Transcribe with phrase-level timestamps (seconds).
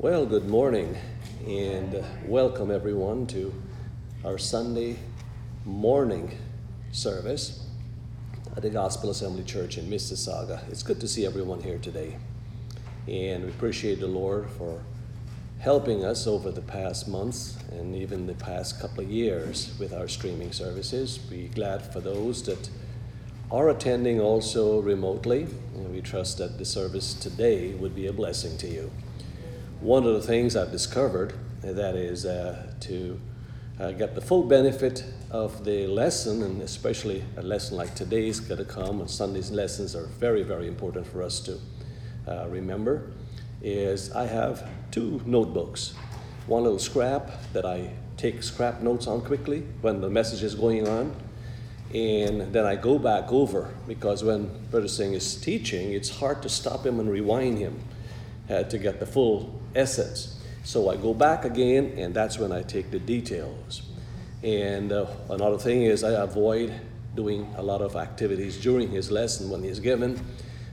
[0.00, 0.96] Well, good morning
[1.44, 3.52] and welcome everyone to
[4.24, 4.96] our Sunday
[5.64, 6.38] morning
[6.92, 7.66] service
[8.56, 10.60] at the Gospel Assembly Church in Mississauga.
[10.70, 12.16] It's good to see everyone here today.
[13.08, 14.84] And we appreciate the Lord for
[15.58, 20.06] helping us over the past months and even the past couple of years with our
[20.06, 21.18] streaming services.
[21.18, 22.70] Be glad for those that
[23.50, 25.48] are attending also remotely.
[25.74, 28.92] And we trust that the service today would be a blessing to you.
[29.80, 33.20] One of the things I've discovered that is uh, to
[33.78, 38.58] uh, get the full benefit of the lesson, and especially a lesson like today's going
[38.58, 41.60] to come, and Sunday's lessons are very, very important for us to
[42.26, 43.12] uh, remember,
[43.62, 45.94] is I have two notebooks.
[46.48, 50.88] One little scrap that I take scrap notes on quickly when the message is going
[50.88, 51.14] on,
[51.94, 56.48] and then I go back over because when Brother Singh is teaching, it's hard to
[56.48, 57.78] stop him and rewind him
[58.50, 60.40] uh, to get the full essence.
[60.64, 63.82] So I go back again, and that's when I take the details.
[64.42, 66.72] And uh, another thing is, I avoid
[67.14, 70.24] doing a lot of activities during his lesson when he's given.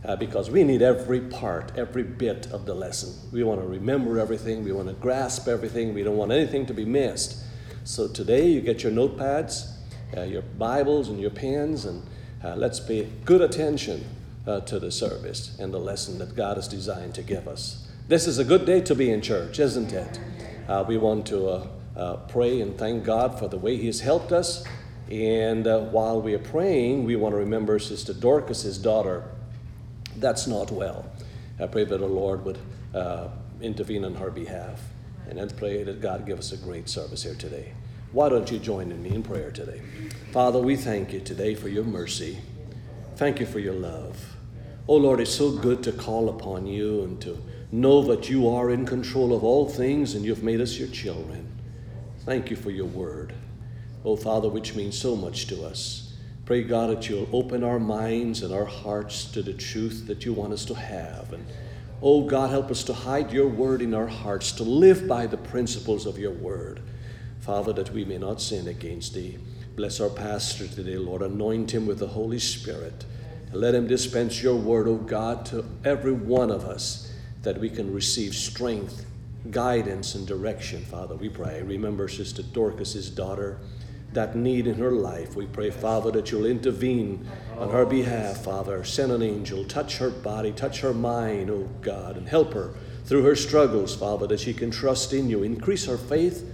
[0.03, 3.11] Uh, because we need every part, every bit of the lesson.
[3.31, 6.75] We want to remember everything, we want to grasp everything, we don't want anything to
[6.75, 7.44] be missed.
[7.86, 9.67] So today, you get your notepads,
[10.16, 12.03] uh, your Bibles, and your pens, and
[12.44, 14.05] uh, let's pay good attention
[14.47, 17.88] uh, to the service and the lesson that God has designed to give us.
[18.07, 20.19] This is a good day to be in church, isn't it?
[20.67, 24.02] Uh, we want to uh, uh, pray and thank God for the way He has
[24.02, 24.63] helped us.
[25.09, 29.23] And uh, while we are praying, we want to remember Sister Dorcas's daughter.
[30.17, 31.05] That's not well.
[31.59, 32.59] I pray that the Lord would
[33.61, 34.81] intervene on her behalf.
[35.27, 37.73] And then pray that God give us a great service here today.
[38.11, 39.81] Why don't you join in me in prayer today?
[40.31, 42.37] Father, we thank you today for your mercy.
[43.15, 44.34] Thank you for your love.
[44.88, 47.41] Oh Lord, it's so good to call upon you and to
[47.72, 51.52] know that you are in control of all things and you've made us your children.
[52.19, 53.33] Thank you for your word.
[54.03, 56.14] Oh, Father, which means so much to us.
[56.45, 60.33] Pray, God, that you'll open our minds and our hearts to the truth that you
[60.33, 61.33] want us to have.
[61.33, 61.48] And,
[62.04, 65.38] oh, God, help us to hide your word in our hearts, to live by the
[65.38, 66.82] principles of your word.
[67.39, 69.39] Father, that we may not sin against thee.
[69.76, 71.23] Bless our pastor today, Lord.
[71.23, 73.05] Anoint him with the Holy Spirit.
[73.52, 77.14] Let him dispense your word, O God, to every one of us
[77.44, 79.06] that we can receive strength,
[79.52, 81.61] guidance, and direction, Father, we pray.
[81.61, 83.60] Remember Sister Dorcas's daughter,
[84.16, 85.36] that need in her life.
[85.36, 88.83] We pray, Father, that you'll intervene on her behalf, Father.
[88.83, 92.73] Send an angel, touch her body, touch her mind, oh God, and help her
[93.04, 95.44] through her struggles, Father, that she can trust in you.
[95.44, 96.50] Increase her faith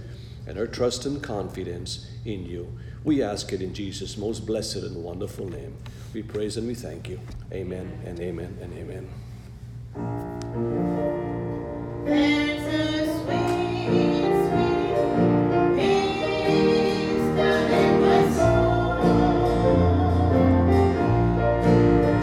[0.46, 2.76] and her trust and confidence in you.
[3.04, 5.76] We ask it in Jesus' most blessed and wonderful name.
[6.14, 7.18] We praise and we thank you.
[7.52, 9.08] Amen and amen and amen.
[12.06, 18.36] Into swing swing in the tempestuous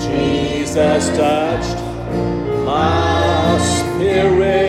[0.05, 1.79] Jesus touched
[2.65, 4.68] my spirit,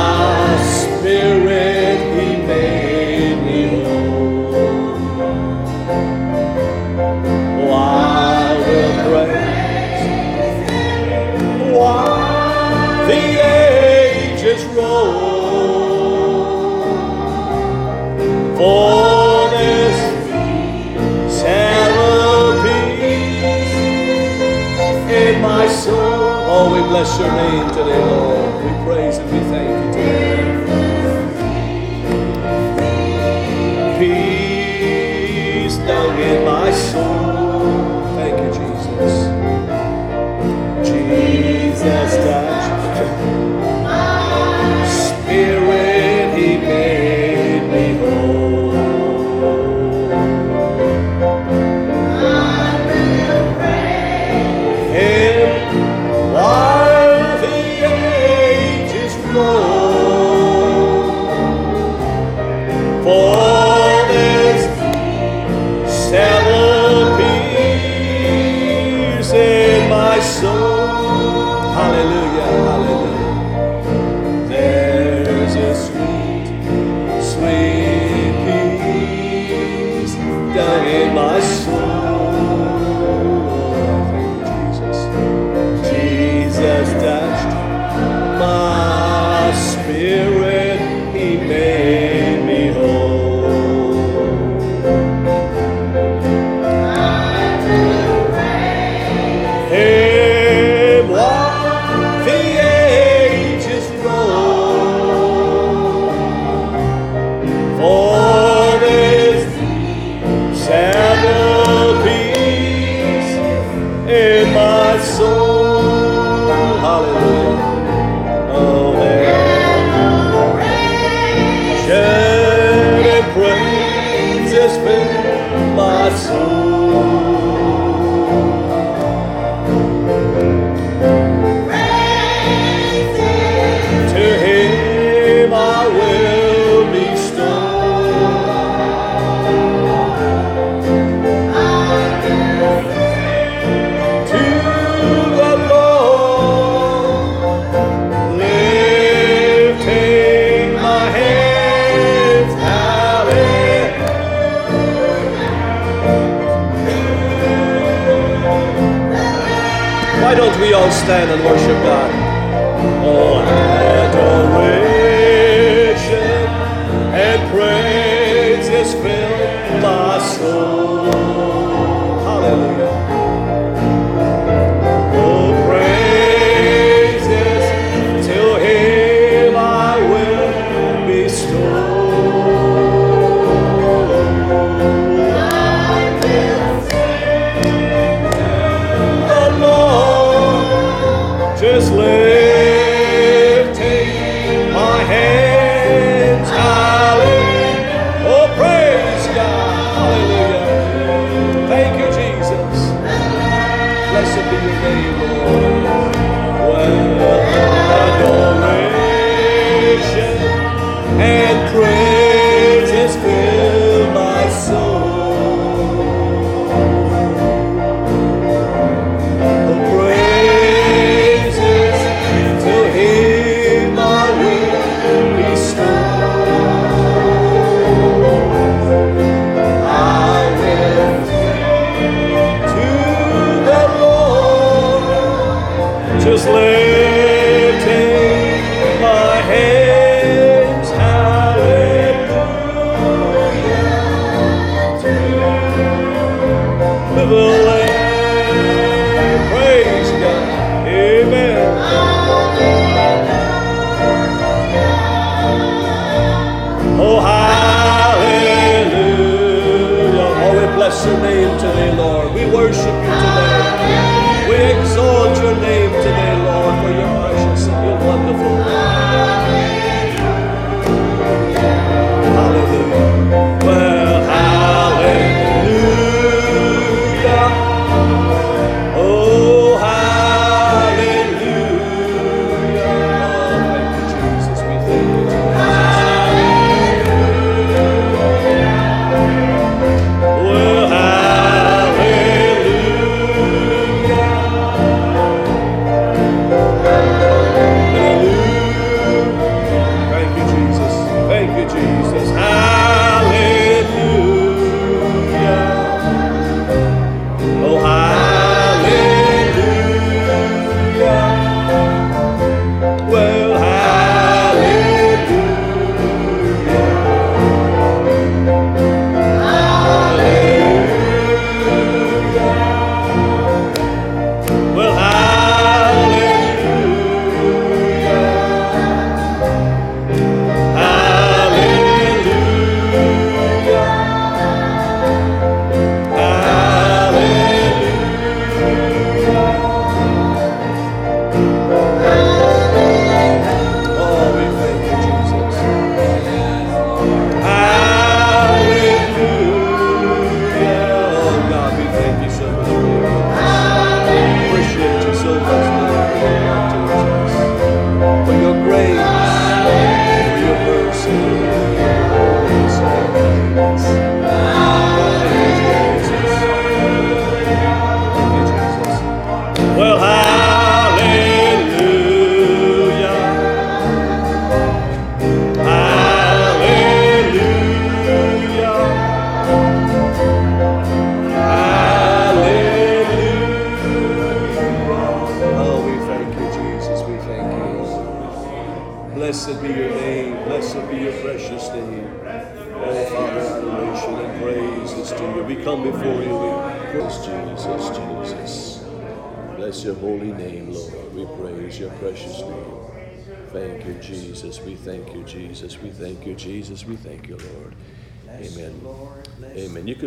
[26.91, 28.30] bless your name today, Lord.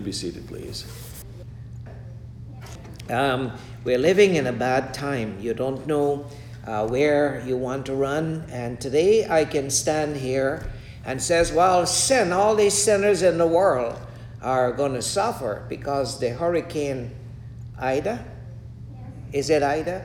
[0.05, 0.85] Be seated, please.
[3.11, 3.53] Um,
[3.85, 5.39] we're living in a bad time.
[5.41, 6.27] You don't know
[6.67, 8.45] uh, where you want to run.
[8.51, 10.71] And today I can stand here
[11.05, 13.99] and says, well, sin, all these sinners in the world,
[14.41, 17.11] are going to suffer because the hurricane
[17.79, 18.25] Ida,
[19.33, 20.05] is it Ida?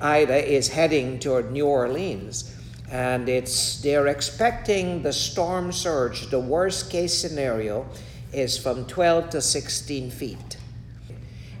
[0.00, 2.54] Ida is heading toward New Orleans
[2.90, 7.86] and it's they're expecting the storm surge the worst case scenario
[8.32, 10.56] is from 12 to 16 feet.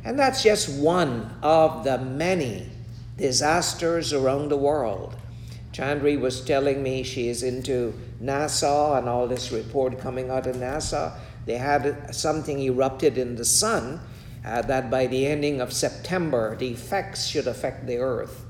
[0.04, 2.70] And that's just one of the many
[3.16, 5.16] disasters around the world.
[5.72, 10.56] Chandri was telling me she is into NASA and all this report coming out of
[10.56, 11.18] NASA.
[11.46, 14.00] They had something erupted in the sun
[14.44, 18.44] uh, that by the ending of september the effects should affect the earth.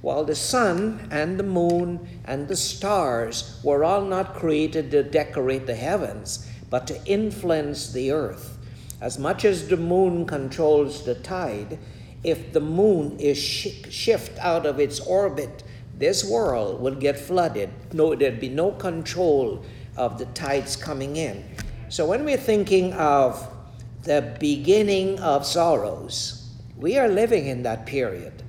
[0.00, 5.66] While the sun and the moon and the stars were all not created to decorate
[5.66, 8.58] the heavens, but to influence the earth.
[9.00, 11.78] As much as the moon controls the tide,
[12.24, 15.62] if the moon is sh- shift out of its orbit,
[15.96, 17.70] this world will get flooded.
[17.92, 19.64] No, there'd be no control
[19.96, 21.44] of the tides coming in.
[21.90, 23.48] So when we're thinking of
[24.02, 28.42] the beginning of sorrows, we are living in that period.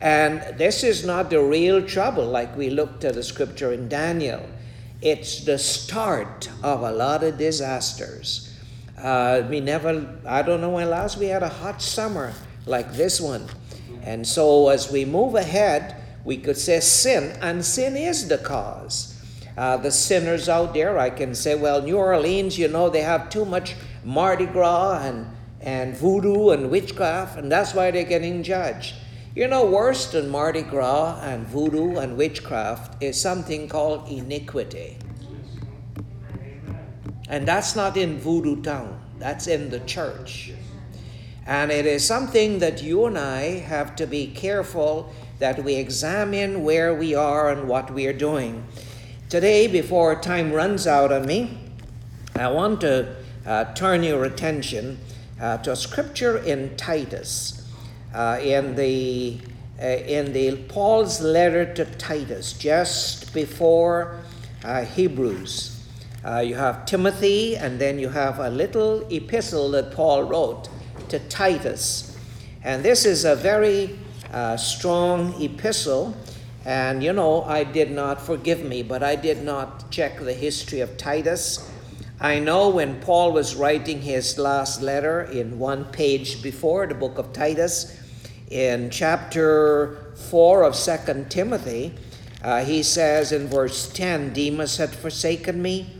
[0.00, 4.48] And this is not the real trouble like we looked at the scripture in Daniel.
[5.02, 8.54] It's the start of a lot of disasters.
[8.98, 12.34] Uh, we never, I don't know when last we had a hot summer
[12.66, 13.46] like this one.
[14.02, 19.16] And so as we move ahead, we could say sin, and sin is the cause.
[19.56, 23.30] Uh, the sinners out there, I can say, well, New Orleans, you know, they have
[23.30, 25.26] too much Mardi Gras and,
[25.62, 28.94] and voodoo and witchcraft, and that's why they're getting judged.
[29.32, 34.98] You know, worse than Mardi Gras and voodoo and witchcraft is something called iniquity.
[37.28, 40.50] And that's not in Voodoo Town, that's in the church.
[41.46, 46.64] And it is something that you and I have to be careful that we examine
[46.64, 48.66] where we are and what we are doing.
[49.28, 51.56] Today, before time runs out on me,
[52.34, 53.14] I want to
[53.46, 54.98] uh, turn your attention
[55.40, 57.59] uh, to a scripture in Titus
[58.14, 59.40] in the
[59.80, 64.20] uh, in the Paul's letter to Titus, just before
[64.62, 65.86] uh, Hebrews.
[66.22, 70.68] Uh, you have Timothy, and then you have a little epistle that Paul wrote
[71.08, 72.18] to Titus.
[72.62, 73.98] And this is a very
[74.30, 76.14] uh, strong epistle.
[76.66, 80.80] And you know, I did not, forgive me, but I did not check the history
[80.80, 81.70] of Titus.
[82.20, 87.16] I know when Paul was writing his last letter in one page before the book
[87.16, 87.96] of Titus,
[88.50, 91.94] in chapter 4 of Second Timothy,
[92.42, 95.94] uh, he says in verse 10 Demas had forsaken me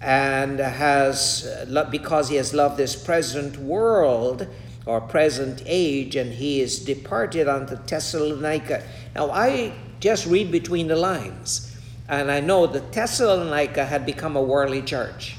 [0.00, 1.48] and has,
[1.90, 4.46] because he has loved this present world
[4.86, 8.82] or present age, and he is departed unto Thessalonica.
[9.14, 11.74] Now, I just read between the lines,
[12.06, 15.36] and I know that Thessalonica had become a worldly church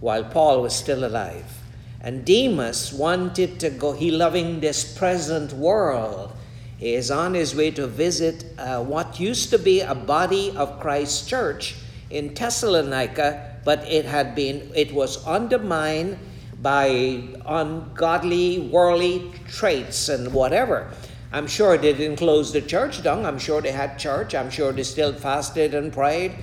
[0.00, 1.61] while Paul was still alive.
[2.02, 6.32] And Demas wanted to go, he loving this present world.
[6.76, 10.80] He is on his way to visit uh, what used to be a body of
[10.80, 11.76] Christ church
[12.10, 16.18] in Thessalonica, but it had been, it was undermined
[16.60, 20.90] by ungodly, worldly traits and whatever.
[21.30, 23.24] I'm sure they didn't close the church down.
[23.24, 24.34] I'm sure they had church.
[24.34, 26.34] I'm sure they still fasted and prayed.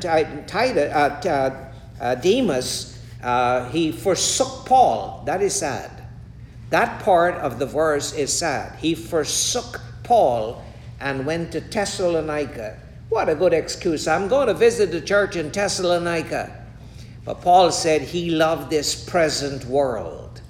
[0.00, 1.70] Titus, uh,
[2.00, 5.22] uh, Demas uh, he forsook Paul.
[5.26, 5.90] That is sad.
[6.70, 8.78] That part of the verse is sad.
[8.78, 10.62] He forsook Paul
[11.00, 12.78] and went to Thessalonica.
[13.08, 14.08] What a good excuse.
[14.08, 16.64] I'm going to visit the church in Thessalonica.
[17.24, 20.40] But Paul said he loved this present world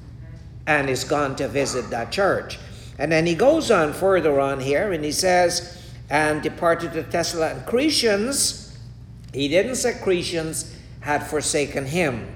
[0.66, 2.58] and is gone to visit that church.
[2.98, 7.70] And then he goes on further on here and he says, and departed to Thessalonica.
[9.32, 12.26] He didn't say Crescens had forsaken him.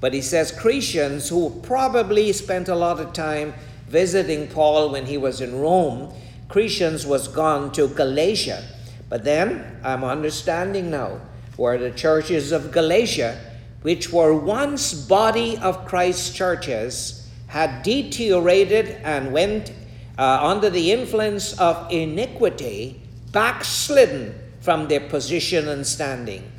[0.00, 3.54] But he says Crescens who probably spent a lot of time
[3.86, 6.12] visiting Paul when he was in Rome,
[6.48, 8.64] Crescens was gone to Galatia.
[9.08, 11.20] But then I'm understanding now
[11.56, 13.38] where the churches of Galatia,
[13.82, 19.72] which were once body of Christ's churches, had deteriorated and went
[20.16, 23.02] uh, under the influence of iniquity,
[23.32, 26.50] backslidden from their position and standing.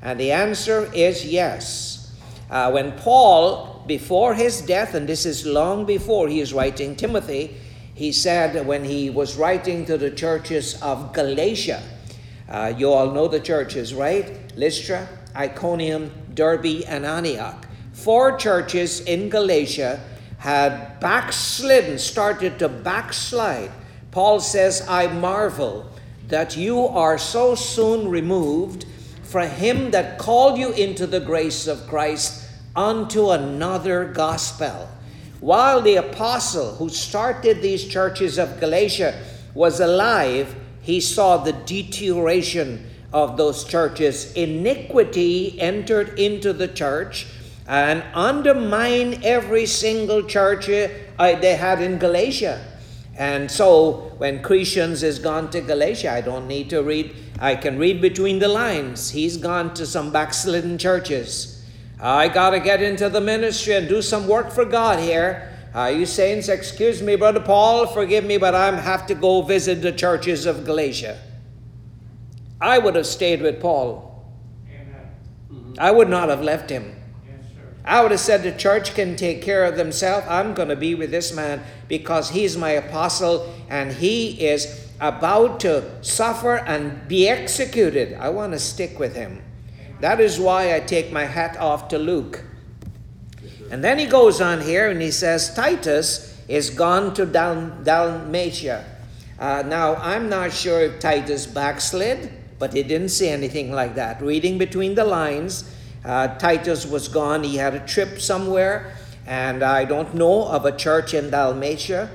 [0.00, 1.97] And the answer is yes.
[2.50, 7.56] Uh, when Paul, before his death, and this is long before he is writing Timothy,
[7.94, 11.82] he said when he was writing to the churches of Galatia,
[12.48, 14.52] uh, you all know the churches, right?
[14.56, 17.66] Lystra, Iconium, Derbe, and Antioch.
[17.92, 20.00] Four churches in Galatia
[20.38, 23.72] had backslidden, started to backslide.
[24.10, 25.90] Paul says, I marvel
[26.28, 28.86] that you are so soon removed
[29.28, 34.88] for him that called you into the grace of Christ unto another gospel.
[35.40, 42.86] While the apostle who started these churches of Galatia was alive, he saw the deterioration
[43.12, 44.32] of those churches.
[44.32, 47.26] Iniquity entered into the church
[47.66, 52.64] and undermined every single church uh, they had in Galatia.
[53.18, 57.78] And so when Crescens is gone to Galatia, I don't need to read, I can
[57.78, 59.10] read between the lines.
[59.10, 61.64] He's gone to some backslidden churches.
[62.00, 65.56] I got to get into the ministry and do some work for God here.
[65.74, 69.82] Uh, you saints, excuse me, Brother Paul, forgive me, but I have to go visit
[69.82, 71.20] the churches of Galatia.
[72.60, 74.24] I would have stayed with Paul.
[74.68, 75.74] Amen.
[75.78, 76.96] I would not have left him.
[77.24, 77.44] Yes,
[77.84, 80.26] I would have said the church can take care of themselves.
[80.28, 85.60] I'm going to be with this man because he's my apostle and he is about
[85.60, 88.14] to suffer and be executed.
[88.14, 89.42] I want to stick with him.
[90.00, 92.44] That is why I take my hat off to Luke.
[93.70, 98.84] And then he goes on here and he says, Titus is gone to Dal- Dalmatia.
[99.38, 104.20] Uh, now, I'm not sure if Titus backslid, but he didn't say anything like that.
[104.20, 105.70] Reading between the lines,
[106.04, 107.44] uh, Titus was gone.
[107.44, 108.96] He had a trip somewhere,
[109.26, 112.10] and I don't know of a church in Dalmatia,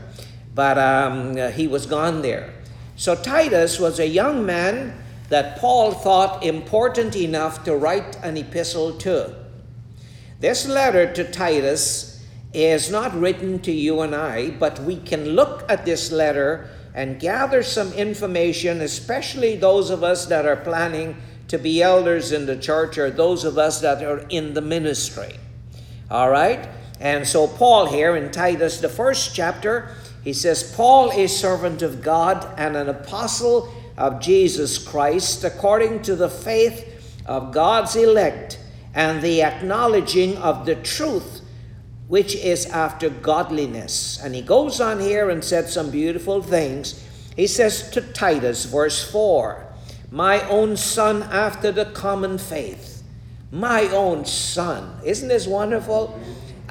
[0.53, 2.53] but um, he was gone there.
[2.95, 4.93] So Titus was a young man
[5.29, 9.36] that Paul thought important enough to write an epistle to.
[10.39, 15.65] This letter to Titus is not written to you and I, but we can look
[15.69, 21.15] at this letter and gather some information, especially those of us that are planning
[21.47, 25.36] to be elders in the church or those of us that are in the ministry.
[26.12, 26.69] All right?
[26.99, 32.01] And so, Paul here in Titus, the first chapter, he says, Paul is servant of
[32.01, 38.59] God and an apostle of Jesus Christ according to the faith of God's elect
[38.93, 41.41] and the acknowledging of the truth
[42.07, 44.19] which is after godliness.
[44.23, 47.03] And he goes on here and said some beautiful things.
[47.36, 49.65] He says to Titus, verse 4,
[50.12, 53.03] My own son after the common faith.
[53.51, 54.99] My own son.
[55.03, 56.19] Isn't this wonderful?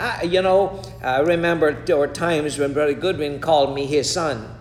[0.02, 4.52] I, you know, I remember there were times when Brother Goodwin called me his son.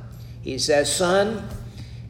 [0.43, 1.49] He says, Son,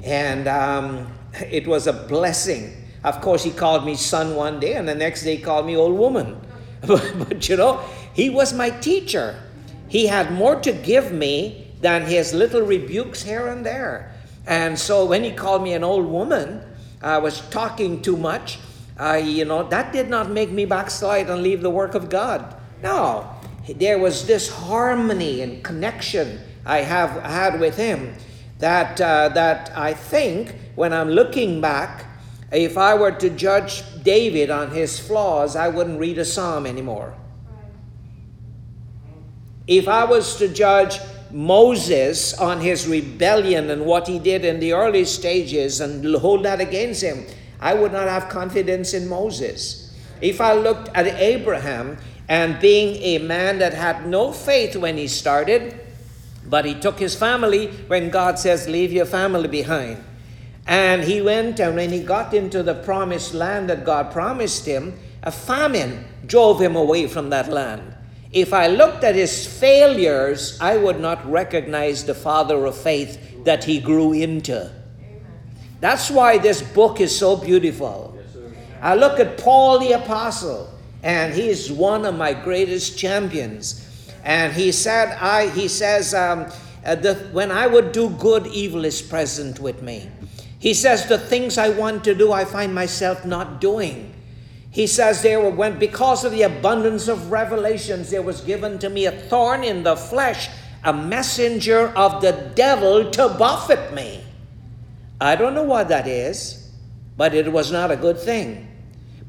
[0.04, 2.74] and um, it was a blessing.
[3.06, 5.98] Of course, he called me son one day, and the next day called me old
[5.98, 6.42] woman.
[6.86, 7.80] but, but you know,
[8.14, 9.42] he was my teacher.
[9.88, 14.14] He had more to give me than his little rebukes here and there.
[14.46, 16.64] And so when he called me an old woman,
[17.02, 18.60] I was talking too much.
[19.00, 22.58] Uh, you know, that did not make me backslide and leave the work of God.
[22.84, 23.30] No,
[23.76, 28.16] there was this harmony and connection I have had with him
[28.60, 32.06] that, uh, that I think when I'm looking back,
[32.52, 37.14] if I were to judge David on his flaws, I wouldn't read a psalm anymore.
[39.68, 41.00] If I was to judge
[41.32, 46.60] Moses on his rebellion and what he did in the early stages and hold that
[46.60, 47.26] against him,
[47.60, 49.96] I would not have confidence in Moses.
[50.20, 51.98] If I looked at Abraham
[52.32, 55.78] and being a man that had no faith when he started,
[56.46, 60.02] but he took his family when God says, Leave your family behind.
[60.66, 64.98] And he went, and when he got into the promised land that God promised him,
[65.24, 67.94] a famine drove him away from that land.
[68.32, 73.66] If I looked at his failures, I would not recognize the father of faith that
[73.66, 74.72] he grew into.
[75.82, 78.18] That's why this book is so beautiful.
[78.82, 80.70] I look at Paul the Apostle,
[81.04, 83.88] and he's one of my greatest champions.
[84.24, 86.46] And he said, I, he says, um,
[86.86, 90.10] uh, the, when I would do good, evil is present with me.
[90.60, 94.14] He says, the things I want to do, I find myself not doing.
[94.70, 99.06] He says, there were, because of the abundance of revelations, there was given to me
[99.06, 100.50] a thorn in the flesh,
[100.84, 104.24] a messenger of the devil to buffet me.
[105.20, 106.72] I don't know what that is,
[107.18, 108.71] but it was not a good thing.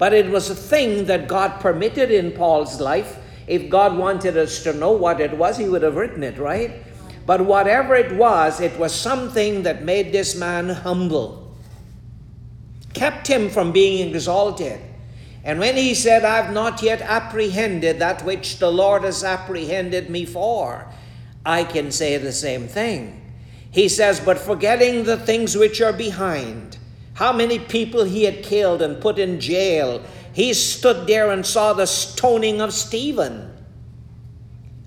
[0.03, 4.61] But it was a thing that God permitted in Paul's life if God wanted us
[4.65, 6.73] to know what it was, He would have written it, right?
[7.25, 11.55] But whatever it was, it was something that made this man humble,
[12.95, 14.81] kept him from being exalted.
[15.45, 20.25] And when he said, I've not yet apprehended that which the Lord has apprehended me
[20.25, 20.85] for,
[21.47, 23.23] I can say the same thing.
[23.71, 26.79] He says, But forgetting the things which are behind,
[27.23, 31.73] how many people he had killed and put in jail he stood there and saw
[31.73, 33.49] the stoning of Stephen.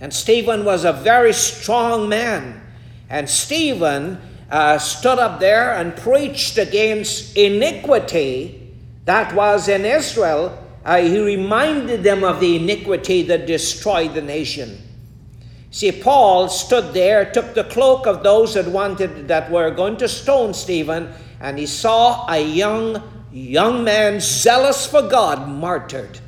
[0.02, 2.62] And Stephen was a very strong man.
[3.10, 4.20] And Stephen
[4.50, 8.74] uh, stood up there and preached against iniquity
[9.06, 14.78] that was in Israel uh, he reminded them of the iniquity that destroyed the nation.
[15.72, 20.08] See, Paul stood there, took the cloak of those that wanted that were going to
[20.08, 26.20] stone Stephen, and he saw a young young man zealous for God martyred.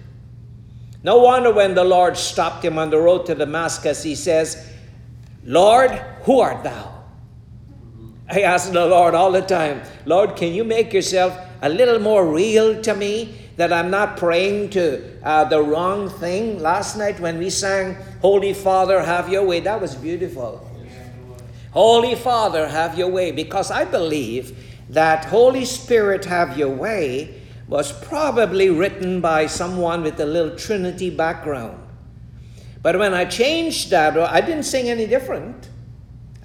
[1.04, 4.70] No wonder when the Lord stopped him on the road to Damascus, he says,
[5.46, 5.92] Lord,
[6.24, 7.06] who art thou?
[8.30, 12.28] I ask the Lord all the time, Lord, can you make yourself a little more
[12.28, 16.60] real to me that I'm not praying to uh, the wrong thing?
[16.60, 20.70] Last night when we sang, Holy Father, have your way, that was beautiful.
[21.72, 24.58] Holy Father, have your way, because I believe
[24.90, 31.10] that Holy Spirit, have your way was probably written by someone with a little Trinity
[31.10, 31.78] background.
[32.82, 35.70] But when I changed that, I didn't sing any different.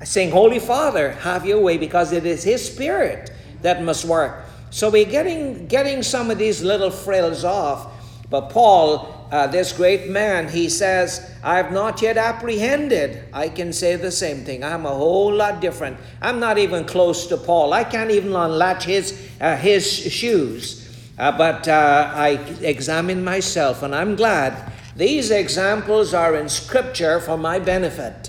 [0.00, 3.30] I sing, Holy Father, have your way, because it is His Spirit
[3.62, 4.44] that must work.
[4.70, 7.92] So we're getting, getting some of these little frills off.
[8.28, 13.24] But Paul, uh, this great man, he says, I have not yet apprehended.
[13.32, 14.62] I can say the same thing.
[14.62, 15.96] I'm a whole lot different.
[16.20, 17.72] I'm not even close to Paul.
[17.72, 20.86] I can't even unlatch his, uh, his shoes.
[21.18, 27.38] Uh, but uh, I examine myself, and I'm glad these examples are in Scripture for
[27.38, 28.28] my benefit.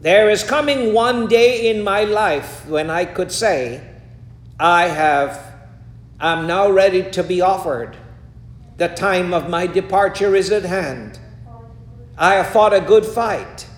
[0.00, 3.82] There is coming one day in my life when I could say,
[4.58, 5.40] I have,
[6.18, 7.96] I'm now ready to be offered.
[8.76, 11.20] The time of my departure is at hand.
[12.18, 13.68] I have fought a good fight.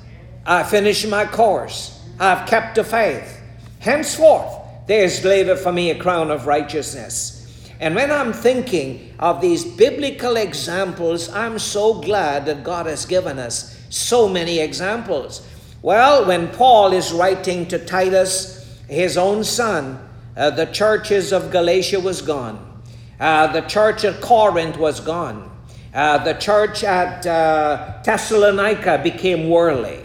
[0.47, 2.03] I finished my course.
[2.19, 3.41] I have kept the faith.
[3.79, 4.53] Henceforth,
[4.87, 7.37] there is laid for me a crown of righteousness.
[7.79, 13.39] And when I'm thinking of these biblical examples, I'm so glad that God has given
[13.39, 15.47] us so many examples.
[15.83, 19.99] Well, when Paul is writing to Titus, his own son,
[20.37, 22.76] uh, the churches of Galatia was gone.
[23.19, 25.51] Uh, the church at Corinth was gone.
[25.95, 30.05] Uh, the church at uh, Thessalonica became worldly.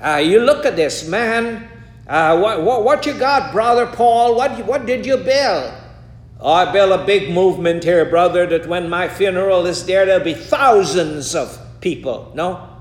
[0.00, 1.68] Uh, you look at this, man.
[2.06, 4.34] Uh, what, what, what you got, brother Paul?
[4.36, 5.74] What, what did you build?
[6.40, 10.24] Oh, I built a big movement here, brother, that when my funeral is there, there'll
[10.24, 12.32] be thousands of people.
[12.34, 12.76] No?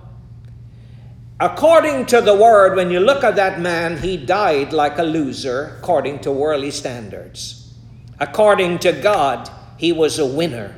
[1.40, 5.76] According to the word, when you look at that man, he died like a loser
[5.80, 7.74] according to worldly standards.
[8.20, 10.76] According to God, he was a winner.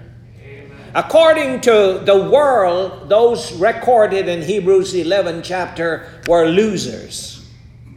[0.96, 7.48] According to the world, those recorded in Hebrews 11 chapter were losers.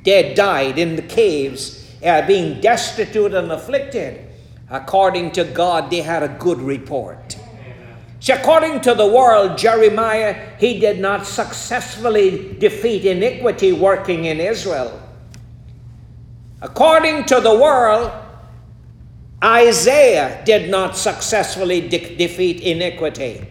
[0.05, 4.27] They died in the caves, uh, being destitute and afflicted.
[4.69, 7.37] According to God, they had a good report.
[8.21, 15.01] See, according to the world, Jeremiah, he did not successfully defeat iniquity working in Israel.
[16.61, 18.13] According to the world,
[19.43, 23.47] Isaiah did not successfully de- defeat iniquity.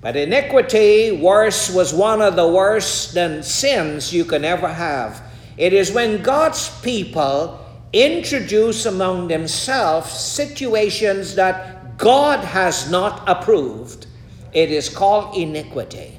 [0.00, 5.22] But iniquity, worse, was one of the worst than sins you can ever have.
[5.56, 7.58] It is when God's people
[7.92, 14.06] introduce among themselves situations that God has not approved,
[14.52, 16.18] it is called iniquity.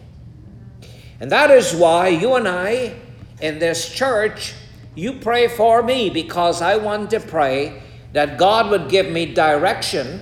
[1.19, 2.95] And that is why you and I
[3.41, 4.53] in this church,
[4.95, 7.81] you pray for me because I want to pray
[8.15, 10.21] that God would give me direction,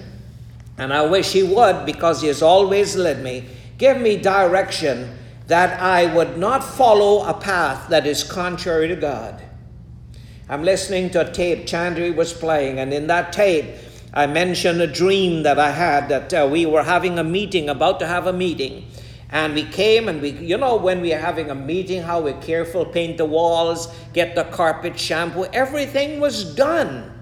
[0.79, 3.45] and I wish He would because He has always led me.
[3.77, 9.43] Give me direction that I would not follow a path that is contrary to God.
[10.49, 13.75] I'm listening to a tape Chandri was playing, and in that tape,
[14.11, 17.99] I mentioned a dream that I had that uh, we were having a meeting, about
[17.99, 18.87] to have a meeting.
[19.29, 22.41] And we came and we, you know, when we are having a meeting, how we're
[22.41, 27.12] careful, paint the walls, get the carpet, shampoo, everything was done.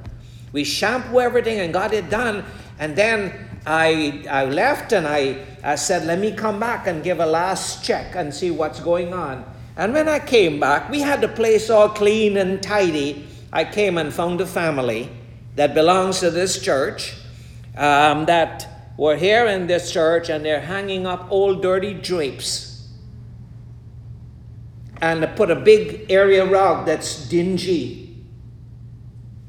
[0.52, 2.44] We shampoo everything and got it done.
[2.80, 3.34] And then
[3.66, 7.84] I, I left and I, I said, let me come back and give a last
[7.84, 9.46] check and see what's going on.
[9.78, 13.28] And when I came back, we had the place all clean and tidy.
[13.54, 15.10] I came and found a family
[15.56, 17.16] that belongs to this church
[17.78, 22.72] um, that were here in this church and they're hanging up old dirty drapes
[25.02, 28.01] and put a big area rug that's dingy.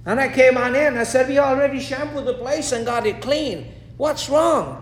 [0.04, 0.96] And I came on in.
[0.96, 3.72] I said, We already shampooed the place and got it clean.
[3.96, 4.78] What's wrong?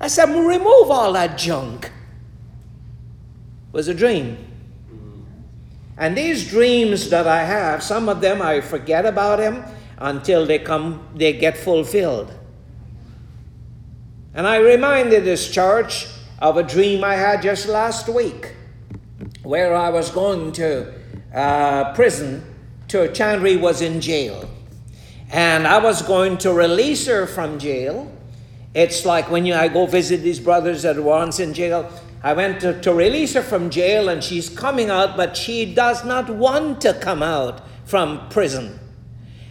[0.00, 1.86] I said, Remove all that junk.
[1.86, 1.90] It
[3.72, 4.38] was a dream.
[5.96, 9.64] And these dreams that I have, some of them I forget about them,
[9.98, 12.32] until they come they get fulfilled.
[14.34, 16.08] And I reminded this church
[16.40, 18.54] of a dream I had just last week
[19.44, 20.92] where I was going to
[21.32, 22.42] uh, prison
[22.88, 24.50] to Chandri was in jail.
[25.34, 28.08] And I was going to release her from jail.
[28.72, 31.90] It's like when you, I go visit these brothers were once in jail.
[32.22, 36.04] I went to, to release her from jail and she's coming out, but she does
[36.04, 38.78] not want to come out from prison.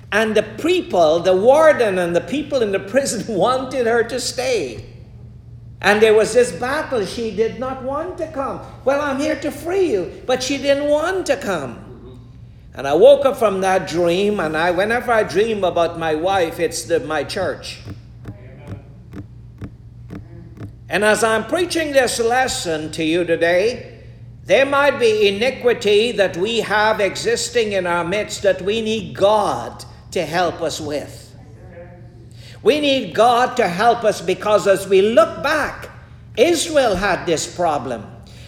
[0.09, 4.85] And the people, the warden and the people in the prison wanted her to stay.
[5.81, 7.05] And there was this battle.
[7.05, 8.61] She did not want to come.
[8.85, 10.23] Well, I'm here to free you.
[10.25, 11.82] But she didn't want to come.
[12.75, 16.59] And I woke up from that dream, and I, whenever I dream about my wife,
[16.59, 17.79] it's the, my church.
[20.89, 24.01] And as I'm preaching this lesson to you today,
[24.45, 29.85] there might be iniquity that we have existing in our midst that we need God
[30.11, 31.35] to help us with.
[32.61, 35.89] We need God to help us because as we look back,
[36.37, 38.03] Israel had this problem.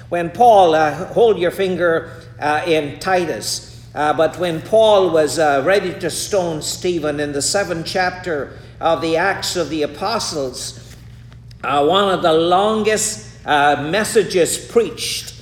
[0.09, 5.63] When Paul, uh, hold your finger uh, in Titus, uh, but when Paul was uh,
[5.65, 10.95] ready to stone Stephen in the seventh chapter of the Acts of the Apostles,
[11.63, 15.33] uh, one of the longest uh, messages preached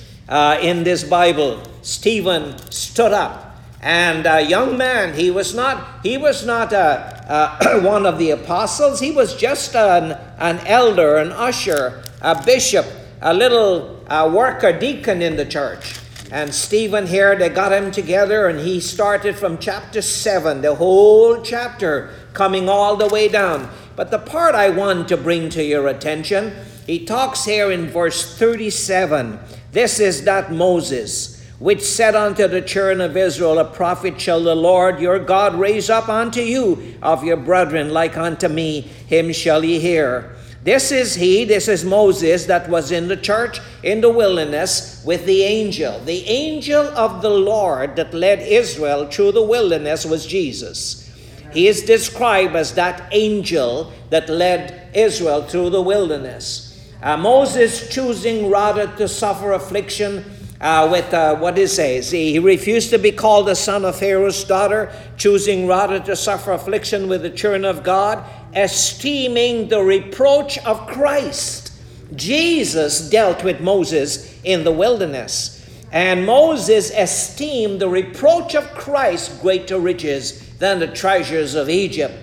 [0.62, 3.44] in this Bible, Stephen stood up
[3.84, 8.98] and a young man he was not he was not a, one of the apostles.
[8.98, 12.86] He was just an, an elder an usher a bishop
[13.20, 18.48] a little uh, worker deacon in the church and stephen here they got him together
[18.48, 23.70] and he started from chapter 7 the whole chapter coming all the way down.
[23.96, 26.54] But the part i want to bring to your attention
[26.86, 29.38] he talks here in verse 37
[29.72, 34.54] this is that moses which said unto the children of Israel, A prophet shall the
[34.54, 36.96] Lord your God raise up unto you.
[37.00, 40.33] Of your brethren, like unto me, him shall ye hear.
[40.64, 45.26] This is he, this is Moses that was in the church in the wilderness with
[45.26, 46.00] the angel.
[46.00, 51.04] The angel of the Lord that led Israel through the wilderness was Jesus.
[51.52, 56.70] He is described as that angel that led Israel through the wilderness.
[57.02, 60.24] Uh, Moses choosing rather to suffer affliction
[60.62, 62.10] uh, with uh, what it says.
[62.10, 67.06] He refused to be called the son of Pharaoh's daughter, choosing rather to suffer affliction
[67.06, 68.24] with the children of God,
[68.54, 71.72] esteeming the reproach of Christ.
[72.14, 75.66] Jesus dealt with Moses in the wilderness.
[75.90, 82.14] And Moses esteemed the reproach of Christ greater riches than the treasures of Egypt.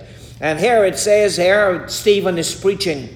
[0.41, 3.09] And here it says, here Stephen is preaching,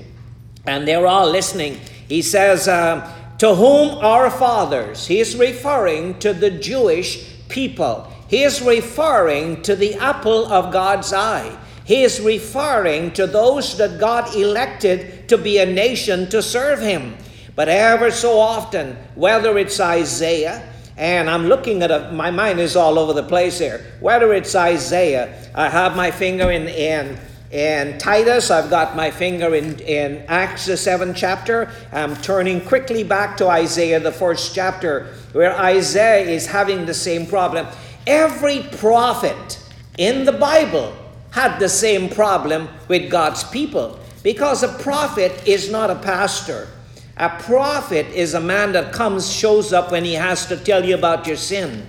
[0.65, 1.79] and they're all listening.
[2.07, 8.11] He says, uh, to whom our fathers, he is referring to the Jewish people.
[8.29, 11.57] He is referring to the apple of God's eye.
[11.85, 17.15] He is referring to those that God elected to be a nation to serve him.
[17.55, 20.67] But ever so often, whether it's Isaiah,
[20.97, 23.85] and I'm looking at a, my mind is all over the place here.
[23.99, 27.17] Whether it's Isaiah, I have my finger in, in
[27.51, 31.71] in Titus, I've got my finger in, in Acts, the 7th chapter.
[31.93, 37.25] I'm turning quickly back to Isaiah, the first chapter, where Isaiah is having the same
[37.25, 37.67] problem.
[38.07, 39.63] Every prophet
[39.97, 40.93] in the Bible
[41.35, 46.69] had the same problem with God's people because a prophet is not a pastor.
[47.17, 50.95] A prophet is a man that comes, shows up when he has to tell you
[50.95, 51.87] about your sin.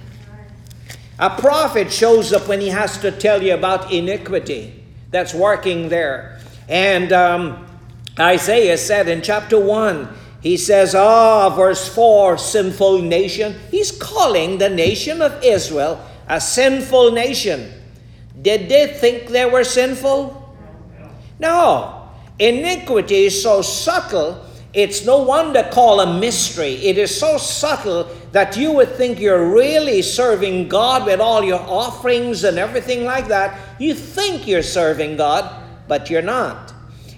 [1.20, 4.82] A prophet shows up when he has to tell you about iniquity
[5.12, 6.40] that's working there.
[6.68, 7.68] And um,
[8.18, 10.08] Isaiah said in chapter 1,
[10.40, 13.54] he says, Ah, oh, verse 4, sinful nation.
[13.70, 17.72] He's calling the nation of Israel a sinful nation.
[18.46, 20.56] Did they think they were sinful?
[21.40, 22.08] No.
[22.38, 24.40] Iniquity is so subtle,
[24.72, 26.74] it's no wonder called a mystery.
[26.74, 31.58] It is so subtle that you would think you're really serving God with all your
[31.58, 33.58] offerings and everything like that.
[33.80, 35.52] You think you're serving God,
[35.88, 36.72] but you're not.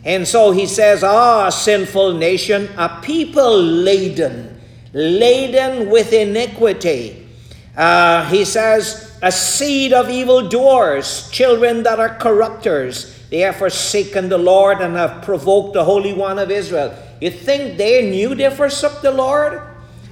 [0.07, 4.59] And so he says, Ah, sinful nation, a people laden,
[4.95, 7.29] laden with iniquity.
[7.77, 13.15] Uh, he says, a seed of evildoers, children that are corrupters.
[13.31, 16.95] They have forsaken the Lord and have provoked the Holy One of Israel.
[17.21, 19.61] You think they knew they forsook the Lord?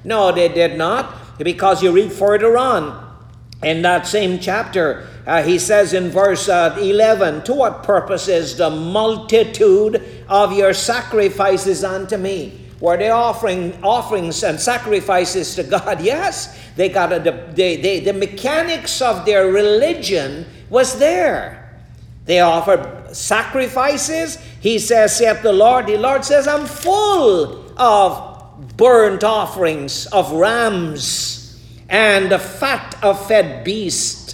[0.04, 3.06] No, they did not, because you read further on
[3.62, 8.56] in that same chapter, uh, he says in verse uh, 11, To what purpose is
[8.56, 12.65] the multitude of your sacrifices unto me?
[12.80, 16.00] Were they offering offerings and sacrifices to God?
[16.06, 16.58] Yes.
[16.76, 21.80] They got a, the, they, they, the mechanics of their religion was there.
[22.26, 24.36] They offered sacrifices.
[24.60, 25.86] He says, saith the Lord.
[25.86, 33.64] The Lord says, I'm full of burnt offerings, of rams, and the fat of fed
[33.64, 34.26] beasts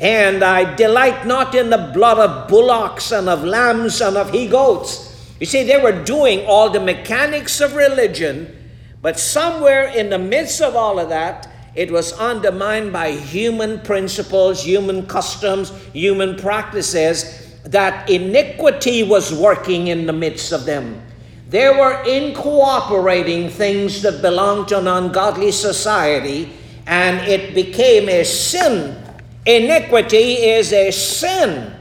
[0.00, 4.48] and I delight not in the blood of bullocks and of lambs and of he
[4.48, 5.09] goats.
[5.40, 8.56] You see, they were doing all the mechanics of religion,
[9.00, 14.62] but somewhere in the midst of all of that, it was undermined by human principles,
[14.62, 21.00] human customs, human practices, that iniquity was working in the midst of them.
[21.48, 26.52] They were incooperating things that belonged to an ungodly society,
[26.86, 29.02] and it became a sin.
[29.46, 31.72] Iniquity is a sin.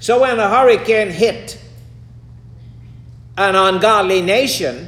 [0.00, 1.60] So when a hurricane hit
[3.40, 4.86] an ungodly nation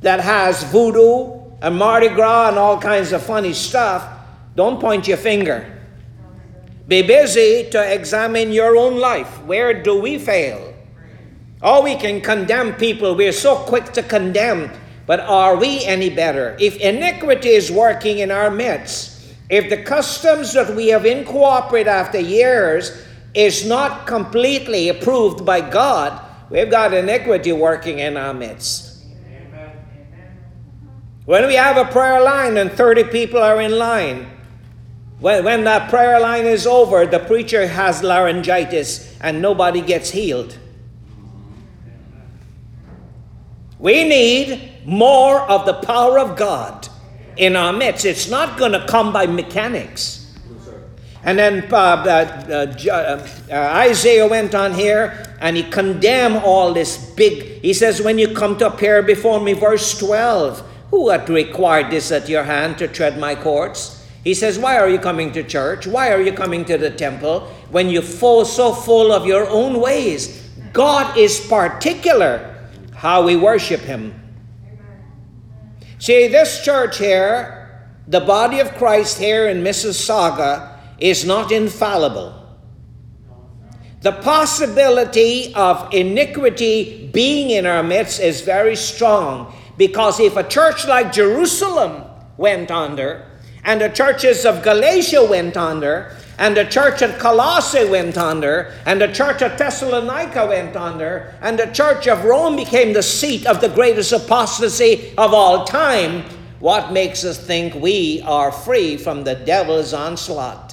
[0.00, 4.08] that has voodoo and Mardi Gras and all kinds of funny stuff,
[4.56, 5.78] don't point your finger.
[6.88, 9.44] Be busy to examine your own life.
[9.44, 10.74] Where do we fail?
[11.60, 13.14] Oh, we can condemn people.
[13.14, 14.70] We're so quick to condemn.
[15.04, 16.56] But are we any better?
[16.58, 22.18] If iniquity is working in our midst, if the customs that we have incorporated after
[22.18, 26.18] years is not completely approved by God,
[26.50, 28.88] we've got iniquity working in our midst.
[31.24, 34.28] When we have a prayer line and 30 people are in line,
[35.20, 40.58] when, when that prayer line is over, the preacher has laryngitis and nobody gets healed.
[43.78, 46.88] We need more of the power of God
[47.36, 48.04] in our midst.
[48.04, 50.19] It's not going to come by mechanics.
[51.22, 56.96] And then uh, uh, uh, uh, Isaiah went on here and he condemned all this
[57.10, 57.60] big.
[57.60, 62.10] He says, When you come to appear before me, verse 12, who hath required this
[62.10, 64.06] at your hand to tread my courts?
[64.24, 65.86] He says, Why are you coming to church?
[65.86, 69.80] Why are you coming to the temple when you fall so full of your own
[69.80, 70.48] ways?
[70.72, 74.14] God is particular how we worship Him.
[75.98, 80.69] See, this church here, the body of Christ here in Mississauga,
[81.00, 82.36] is not infallible.
[84.02, 90.86] The possibility of iniquity being in our midst is very strong because if a church
[90.86, 92.04] like Jerusalem
[92.36, 93.26] went under,
[93.64, 99.00] and the churches of Galatia went under, and the church at Colossae went under, and
[99.00, 103.60] the church at Thessalonica went under, and the church of Rome became the seat of
[103.60, 106.24] the greatest apostasy of all time.
[106.60, 110.69] What makes us think we are free from the devil's onslaught?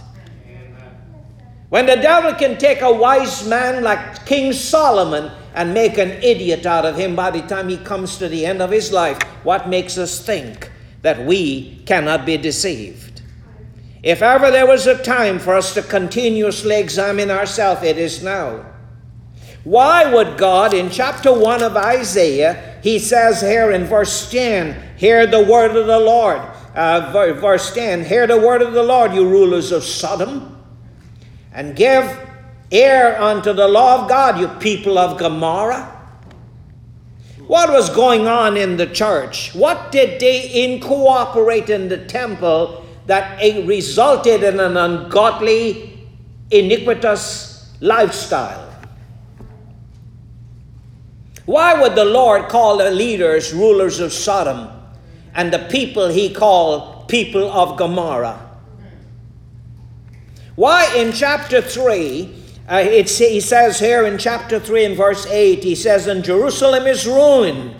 [1.69, 6.65] When the devil can take a wise man like King Solomon and make an idiot
[6.65, 9.67] out of him by the time he comes to the end of his life, what
[9.67, 13.21] makes us think that we cannot be deceived?
[14.01, 18.65] If ever there was a time for us to continuously examine ourselves, it is now.
[19.65, 25.27] Why would God, in chapter 1 of Isaiah, he says here in verse 10, Hear
[25.27, 26.39] the word of the Lord.
[26.73, 30.56] Uh, verse 10, Hear the word of the Lord, you rulers of Sodom,
[31.57, 32.05] and give
[32.71, 35.93] ear unto the law of God, you people of Gomorrah.
[37.47, 39.53] What was going on in the church?
[39.53, 46.07] What did they incorporate in the temple that resulted in an ungodly,
[46.51, 48.65] iniquitous lifestyle.
[51.45, 54.69] Why would the Lord call the leaders rulers of Sodom
[55.33, 58.46] and the people he called people of Gomorrah?
[60.57, 62.33] Why in chapter 3,
[62.67, 67.05] uh, he says here in chapter 3 and verse 8, he says, And Jerusalem is
[67.05, 67.75] ruined,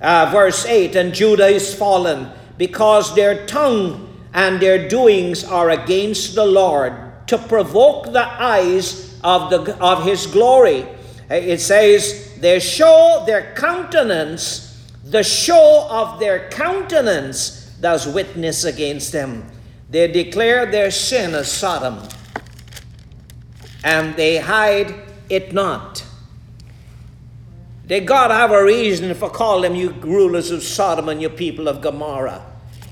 [0.00, 6.34] uh, verse 8, and Judah is fallen, because their tongue and their doings are against
[6.34, 6.94] the Lord
[7.26, 10.86] to provoke the eyes of, the, of his glory.
[11.28, 19.44] It says, they show their countenance, the show of their countenance does witness against them.
[19.90, 22.08] They declare their sin as Sodom,
[23.84, 24.94] and they hide
[25.28, 26.04] it not.
[27.88, 31.82] Got to have a reason for calling you rulers of Sodom and you people of
[31.82, 32.42] Gomorrah.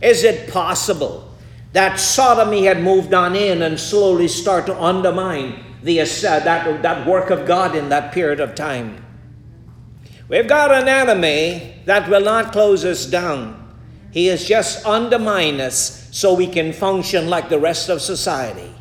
[0.03, 1.31] Is it possible
[1.73, 7.07] that sodomy had moved on in and slowly start to undermine the, uh, that, that
[7.07, 9.05] work of God in that period of time.
[10.29, 13.57] We've got an enemy that will not close us down.
[14.13, 18.73] He is just undermine us so we can function like the rest of society.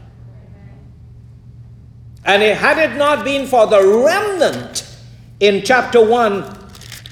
[2.29, 4.87] And had it not been for the remnant
[5.39, 6.43] in chapter 1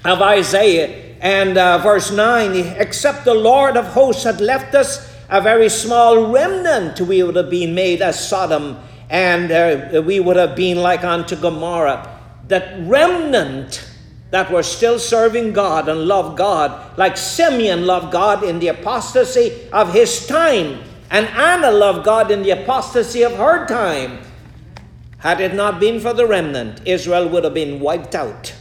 [0.06, 5.42] of Isaiah and uh, verse 9, except the Lord of hosts had left us a
[5.42, 8.78] very small remnant, we would have been made as Sodom,
[9.10, 12.22] and uh, we would have been like unto Gomorrah.
[12.48, 13.90] That remnant
[14.30, 19.68] that were still serving God and loved God, like Simeon loved God in the apostasy
[19.74, 24.20] of his time, and Anna loved God in the apostasy of her time.
[25.20, 28.54] Had it not been for the remnant, Israel would have been wiped out.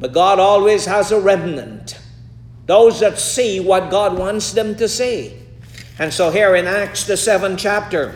[0.00, 1.98] But God always has a remnant,
[2.66, 5.38] those that see what God wants them to see.
[5.98, 8.14] And so here in Acts, the seventh chapter,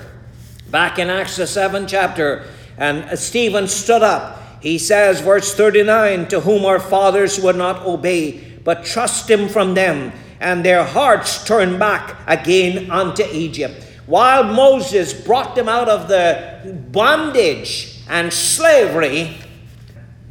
[0.70, 4.42] back in Acts, the seventh chapter, and Stephen stood up.
[4.60, 9.74] He says, verse 39, to whom our fathers would not obey, but trust him from
[9.74, 13.85] them, and their hearts turned back again unto Egypt.
[14.06, 19.36] While Moses brought them out of the bondage and slavery,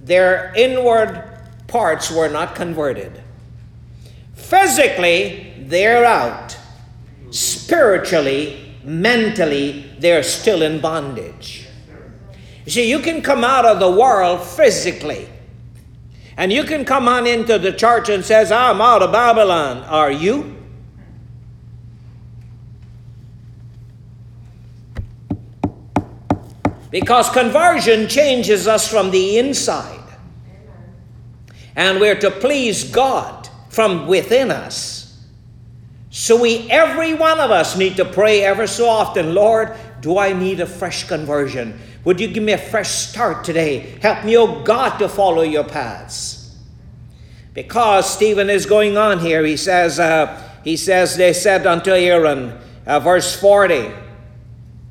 [0.04, 1.24] their inward
[1.68, 3.22] parts were not converted.
[4.34, 6.58] Physically, they're out.
[7.32, 11.68] Spiritually, mentally, they're still in bondage.
[12.66, 15.28] You see, you can come out of the world physically.
[16.38, 19.84] And you can come on into the church and says, I'm out of Babylon.
[19.84, 20.55] Are you?
[26.92, 30.00] Because conversion changes us from the inside.
[31.76, 35.06] And we're to please God from within us.
[36.10, 40.32] So we every one of us need to pray ever so often, Lord, do I
[40.32, 41.78] need a fresh conversion?
[42.06, 43.98] Would you give me a fresh start today?
[44.02, 46.56] Help me, oh God, to follow your paths.
[47.54, 52.58] Because Stephen is going on here, he says, uh, he says, they said unto Aaron,
[52.86, 53.92] uh, verse 40,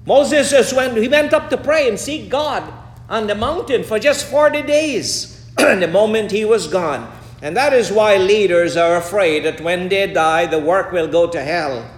[0.06, 2.70] Moses just went, he went up to pray and seek God
[3.08, 5.34] on the mountain for just 40 days.
[5.56, 7.10] the moment he was gone.
[7.40, 11.28] And that is why leaders are afraid that when they die, the work will go
[11.30, 11.88] to hell.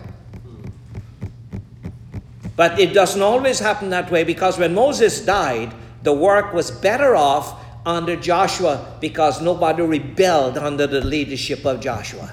[2.54, 7.16] But it doesn't always happen that way because when Moses died, the work was better
[7.16, 12.32] off under Joshua because nobody rebelled under the leadership of Joshua.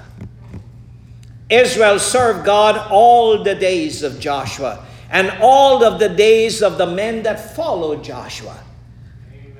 [1.48, 4.84] Israel served God all the days of Joshua
[5.14, 8.58] and all of the days of the men that followed Joshua.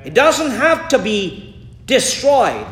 [0.04, 2.66] It doesn't have to be destroyed,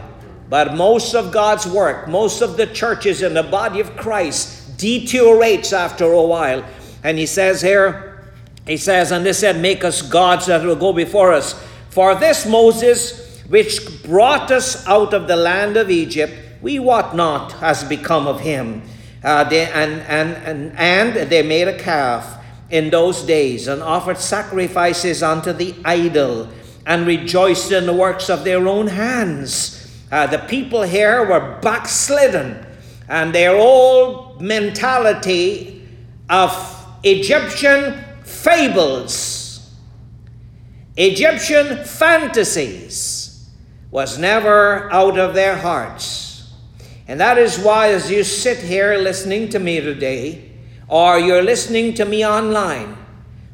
[0.50, 5.72] but most of God's work, most of the churches in the body of Christ deteriorates
[5.72, 6.64] after a while
[7.02, 8.22] and he says here,
[8.66, 11.60] he says, and they said, Make us gods that will go before us.
[11.90, 17.52] For this Moses, which brought us out of the land of Egypt, we wot not
[17.54, 18.82] has become of him.
[19.22, 22.41] Uh, they, and, and, and, and they made a calf
[22.72, 26.48] in those days and offered sacrifices unto the idol
[26.86, 29.78] and rejoiced in the works of their own hands.
[30.10, 32.66] Uh, the people here were backslidden,
[33.08, 35.86] and their old mentality
[36.28, 36.50] of
[37.04, 39.70] Egyptian fables,
[40.96, 43.50] Egyptian fantasies
[43.90, 46.50] was never out of their hearts.
[47.06, 50.51] And that is why, as you sit here listening to me today,
[50.92, 52.98] or you're listening to me online,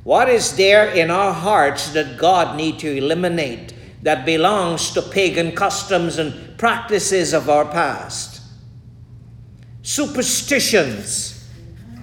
[0.03, 3.73] what is there in our hearts that God need to eliminate
[4.03, 8.43] that belongs to pagan customs and practices of our past?
[9.83, 11.49] Superstitions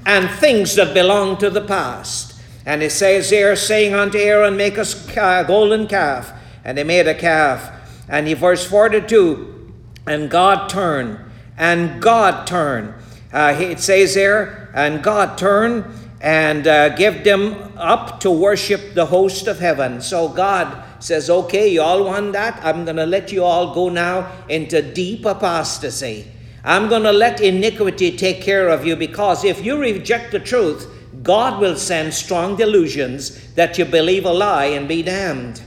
[0.05, 2.39] and things that belong to the past.
[2.65, 6.31] And it says here, saying unto Aaron, Make us a golden calf.
[6.63, 7.71] And they made a calf.
[8.07, 9.73] And he, verse 42,
[10.07, 11.19] and God turned,
[11.57, 12.93] and God turned.
[13.33, 15.85] Uh, it says there, and God turned
[16.21, 20.01] and uh, give them up to worship the host of heaven.
[20.01, 22.63] So God says, Okay, you all want that?
[22.63, 26.31] I'm going to let you all go now into deep apostasy.
[26.63, 30.91] I'm going to let iniquity take care of you because if you reject the truth,
[31.23, 35.61] God will send strong delusions that you believe a lie and be damned.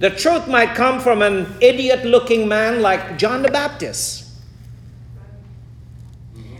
[0.00, 4.19] The truth might come from an idiot looking man like John the Baptist.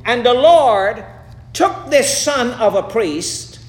[0.05, 1.05] And the Lord
[1.53, 3.61] took this son of a priest,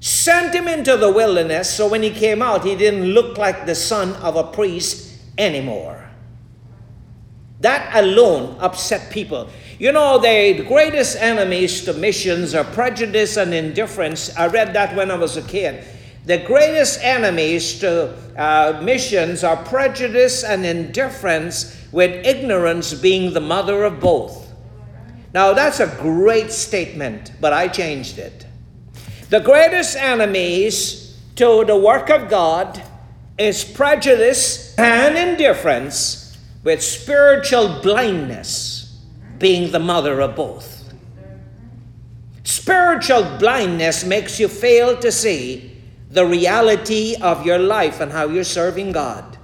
[0.00, 3.74] sent him into the wilderness, so when he came out, he didn't look like the
[3.74, 6.08] son of a priest anymore.
[7.60, 9.48] That alone upset people.
[9.78, 14.34] You know, the greatest enemies to missions are prejudice and indifference.
[14.36, 15.84] I read that when I was a kid.
[16.24, 23.84] The greatest enemies to uh, missions are prejudice and indifference, with ignorance being the mother
[23.84, 24.49] of both.
[25.32, 28.46] Now, that's a great statement, but I changed it.
[29.28, 32.82] The greatest enemies to the work of God
[33.38, 39.00] is prejudice and indifference with spiritual blindness
[39.38, 40.92] being the mother of both.
[42.42, 45.76] Spiritual blindness makes you fail to see
[46.10, 49.38] the reality of your life and how you're serving God.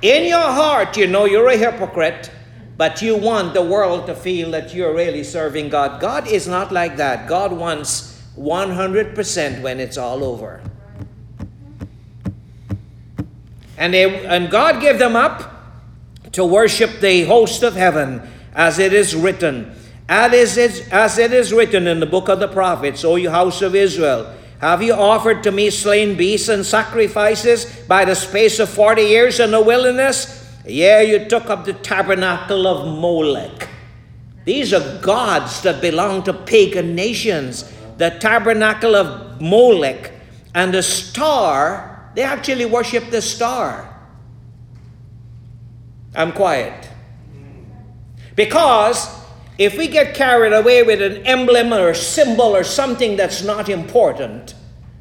[0.00, 2.30] In your heart, you know you're a hypocrite,
[2.78, 6.00] but you want the world to feel that you're really serving God.
[6.00, 7.28] God is not like that.
[7.28, 10.62] God wants 100% when it's all over.
[13.76, 15.56] And, they, and God gave them up
[16.32, 18.22] to worship the host of heaven,
[18.54, 19.74] as it is written.
[20.08, 24.32] As it is written in the book of the prophets, O you house of Israel,
[24.60, 29.38] have you offered to me slain beasts and sacrifices by the space of forty years
[29.38, 30.37] in the wilderness?
[30.68, 33.68] Yea, you took up the tabernacle of Molech.
[34.44, 37.72] These are gods that belong to pagan nations.
[37.96, 40.12] The tabernacle of Molech
[40.54, 43.94] and the star, they actually worship the star.
[46.14, 46.88] I'm quiet.
[48.36, 49.08] Because
[49.56, 54.54] if we get carried away with an emblem or symbol or something that's not important,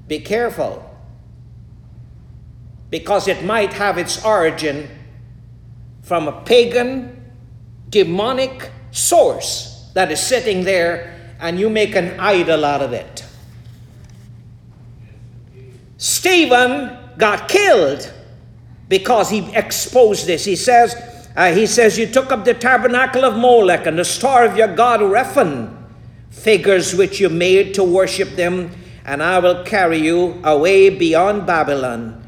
[0.08, 0.84] be careful.
[2.90, 4.90] Because it might have its origin
[6.08, 7.22] from a pagan,
[7.90, 13.26] demonic source that is sitting there, and you make an idol out of it.
[15.98, 18.14] Stephen got killed
[18.88, 20.46] because he exposed this.
[20.46, 20.96] He says,
[21.36, 24.74] uh, he says, You took up the tabernacle of Molech and the star of your
[24.74, 25.76] god Rephan,
[26.30, 28.72] figures which you made to worship them,
[29.04, 32.24] and I will carry you away beyond Babylon.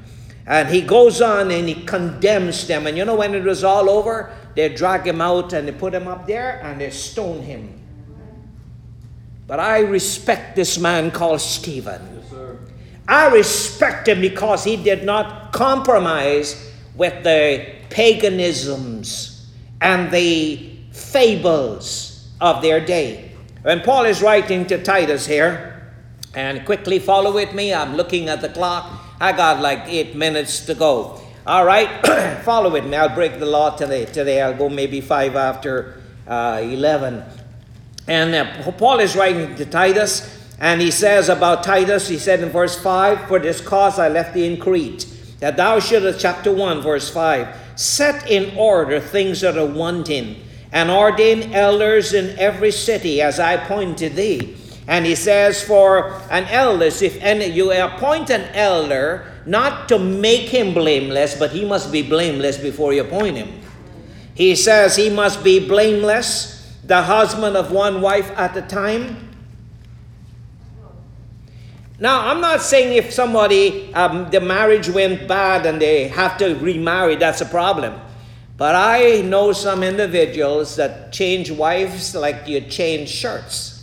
[0.45, 2.87] And he goes on and he condemns them.
[2.87, 5.93] And you know, when it was all over, they drag him out and they put
[5.93, 7.79] him up there and they stone him.
[9.47, 12.01] But I respect this man called Stephen.
[12.15, 12.33] Yes,
[13.07, 19.47] I respect him because he did not compromise with the paganisms
[19.81, 23.31] and the fables of their day.
[23.63, 25.91] When Paul is writing to Titus here,
[26.35, 28.98] and quickly follow with me, I'm looking at the clock.
[29.19, 31.21] I got like eight minutes to go.
[31.45, 32.95] All right, follow with me.
[32.95, 34.05] I'll break the law today.
[34.05, 37.23] Today I'll go maybe five after uh, 11.
[38.07, 42.49] And uh, Paul is writing to Titus, and he says about Titus, he said in
[42.49, 45.05] verse 5, For this cause I left thee in Crete,
[45.39, 50.37] that thou shouldest, chapter 1, verse 5, set in order things that are wanting,
[50.71, 54.55] and ordain elders in every city, as I appointed thee.
[54.89, 60.49] And he says, For an elder, if any, you appoint an elder, not to make
[60.49, 63.61] him blameless, but he must be blameless before you appoint him.
[64.33, 69.29] He says he must be blameless, the husband of one wife at a time
[72.01, 76.55] now, I'm not saying if somebody, um, the marriage went bad and they have to
[76.55, 77.99] remarry, that's a problem.
[78.55, 83.78] But I know some individuals that change wives like you change shirts.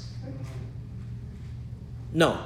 [2.17, 2.43] No,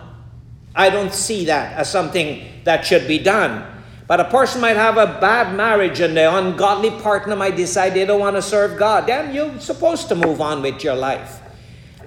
[0.75, 3.65] I don't see that as something that should be done.
[4.09, 8.05] But a person might have a bad marriage and the ungodly partner might decide they
[8.05, 9.07] don't want to serve God.
[9.07, 11.41] Then you're supposed to move on with your life.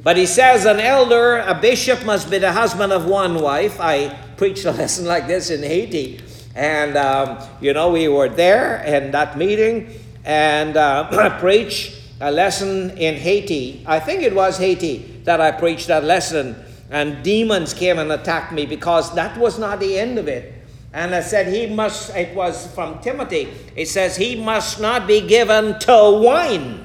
[0.03, 3.79] But he says an elder, a bishop must be the husband of one wife.
[3.79, 6.19] I preached a lesson like this in Haiti.
[6.55, 9.89] And, um, you know, we were there in that meeting
[10.25, 13.85] and uh, preached a lesson in Haiti.
[13.85, 16.57] I think it was Haiti that I preached that lesson.
[16.93, 20.53] And demons came and attacked me because that was not the end of it.
[20.93, 23.49] And I said, he must, it was from Timothy.
[23.75, 26.83] It says, he must not be given to wine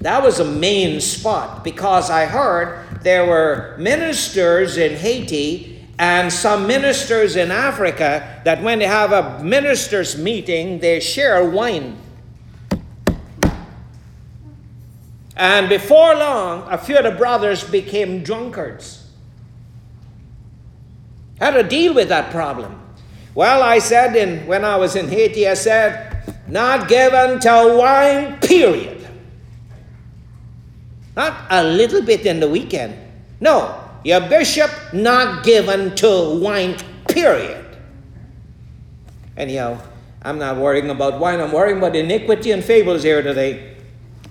[0.00, 6.68] that was a main spot because I heard there were ministers in Haiti and some
[6.68, 11.98] ministers in Africa that when they have a ministers' meeting, they share wine.
[15.38, 19.08] And before long, a few of the brothers became drunkards.
[21.38, 22.82] How to deal with that problem?
[23.36, 28.40] Well, I said in, when I was in Haiti, I said, not given to wine,
[28.40, 29.06] period.
[31.14, 32.96] Not a little bit in the weekend.
[33.40, 36.76] No, your bishop not given to wine,
[37.08, 37.64] period.
[39.36, 39.80] Anyhow,
[40.22, 43.76] I'm not worrying about wine, I'm worrying about iniquity and fables here today.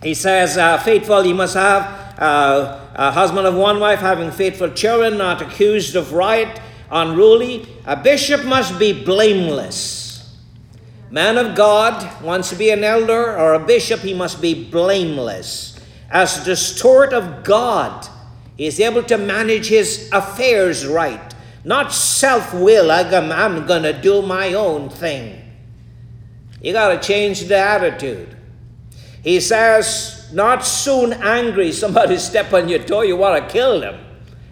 [0.01, 1.83] He says, uh, faithful, you must have
[2.19, 6.59] uh, a husband of one wife, having faithful children, not accused of riot,
[6.91, 7.67] unruly.
[7.85, 10.37] A bishop must be blameless.
[11.09, 15.77] Man of God wants to be an elder or a bishop, he must be blameless
[16.09, 18.07] as the steward of God,
[18.55, 21.33] he is able to manage his affairs right,
[21.63, 25.43] not self will, I'm, I'm going to do my own thing.
[26.61, 28.36] You got to change the attitude.
[29.27, 33.99] He says, not soon angry, somebody step on your toe, you want to kill them.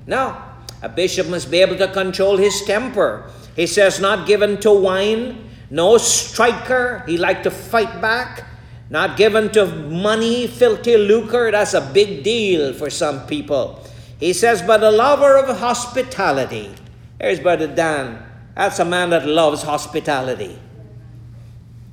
[0.06, 0.36] No,
[0.82, 3.32] a bishop must be able to control his temper.
[3.56, 8.44] He says, not given to wine, no striker, he like to fight back
[8.90, 13.84] not given to money, filthy lucre, that's a big deal for some people.
[14.20, 16.74] He says, but a lover of hospitality.
[17.20, 18.24] There's Brother Dan.
[18.56, 20.60] That's a man that loves hospitality.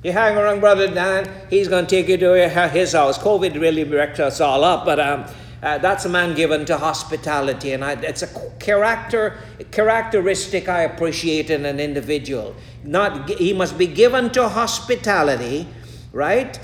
[0.03, 3.17] You hang around Brother Dan, he's going to take you to his house.
[3.17, 5.23] COVID really wrecked us all up, but um,
[5.61, 9.37] uh, that's a man given to hospitality, and I, it's a character
[9.71, 12.53] characteristic I appreciate in an individual.
[12.83, 15.69] Not he must be given to hospitality,
[16.11, 16.59] right?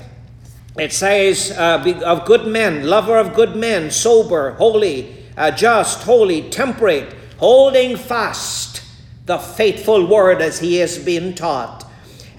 [0.78, 6.50] It says uh, of good men, lover of good men, sober, holy, uh, just, holy,
[6.50, 8.82] temperate, holding fast
[9.24, 11.79] the faithful word as he has been taught.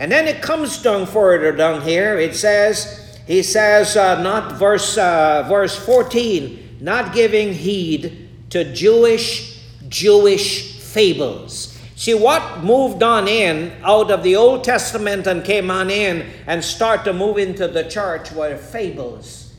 [0.02, 2.18] And then it comes down further down here.
[2.18, 9.62] It says, he says, uh, not verse uh, verse 14, not giving heed to Jewish
[9.90, 11.78] Jewish fables.
[11.96, 16.66] See what moved on in out of the Old Testament and came on in and
[16.66, 19.54] start to move into the church were fables.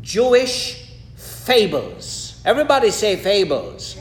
[0.00, 2.40] Jewish fables.
[2.44, 3.96] Everybody say fables.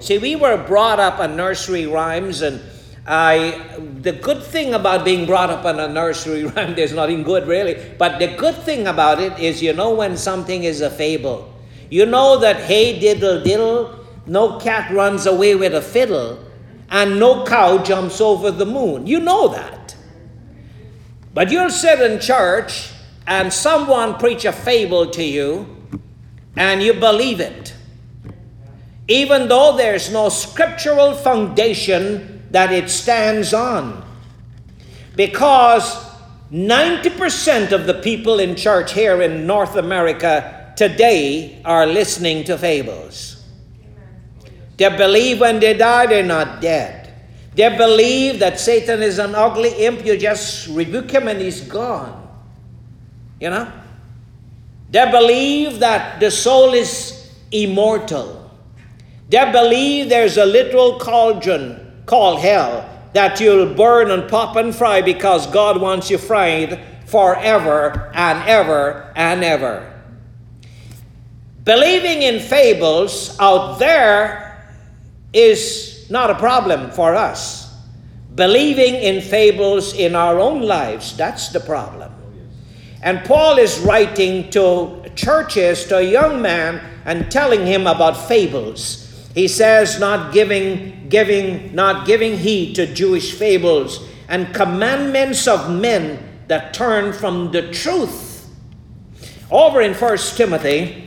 [0.00, 2.58] See, we were brought up on nursery rhymes and
[3.06, 7.48] I, the good thing about being brought up in a nursery rhyme, there's nothing good
[7.48, 11.52] really, but the good thing about it is you know when something is a fable.
[11.90, 16.38] You know that hey diddle diddle, no cat runs away with a fiddle,
[16.90, 19.06] and no cow jumps over the moon.
[19.06, 19.96] You know that.
[21.34, 22.90] But you'll sit in church
[23.26, 25.66] and someone preach a fable to you
[26.56, 27.74] and you believe it.
[29.08, 34.04] Even though there's no scriptural foundation that it stands on.
[35.16, 35.96] Because
[36.52, 43.42] 90% of the people in church here in North America today are listening to fables.
[44.76, 47.12] They believe when they die, they're not dead.
[47.54, 50.04] They believe that Satan is an ugly imp.
[50.04, 52.18] You just rebuke him and he's gone.
[53.40, 53.72] You know?
[54.90, 58.50] They believe that the soul is immortal.
[59.28, 65.02] They believe there's a literal cauldron called hell that you'll burn and pop and fry
[65.02, 69.88] because God wants you fried forever and ever and ever.
[71.64, 74.66] Believing in fables out there
[75.32, 77.72] is not a problem for us.
[78.34, 82.12] Believing in fables in our own lives, that's the problem.
[83.02, 89.30] And Paul is writing to churches, to a young man, and telling him about fables.
[89.34, 96.18] He says, not giving, giving, not giving heed to Jewish fables and commandments of men
[96.48, 98.48] that turn from the truth.
[99.50, 101.06] Over in First Timothy,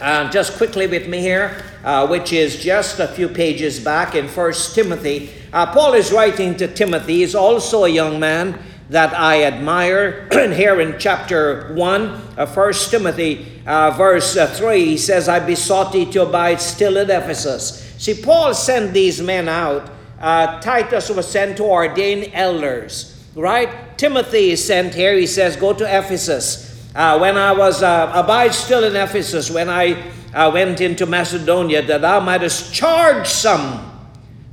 [0.00, 4.26] uh, just quickly with me here, uh, which is just a few pages back in
[4.26, 7.18] First Timothy, uh, Paul is writing to Timothy.
[7.18, 8.58] He's also a young man
[8.90, 10.28] that I admire.
[10.32, 12.02] here in chapter 1
[12.36, 16.98] of 1 Timothy, uh, verse uh, 3, he says, I besought thee to abide still
[16.98, 17.85] at Ephesus.
[17.98, 19.90] See, Paul sent these men out.
[20.20, 23.98] Uh, Titus was sent to ordain elders, right?
[23.98, 25.14] Timothy is sent here.
[25.14, 26.66] He says, Go to Ephesus.
[26.94, 31.82] Uh, when I was, uh, abide still in Ephesus, when I uh, went into Macedonia,
[31.82, 33.92] that thou mightest charge some.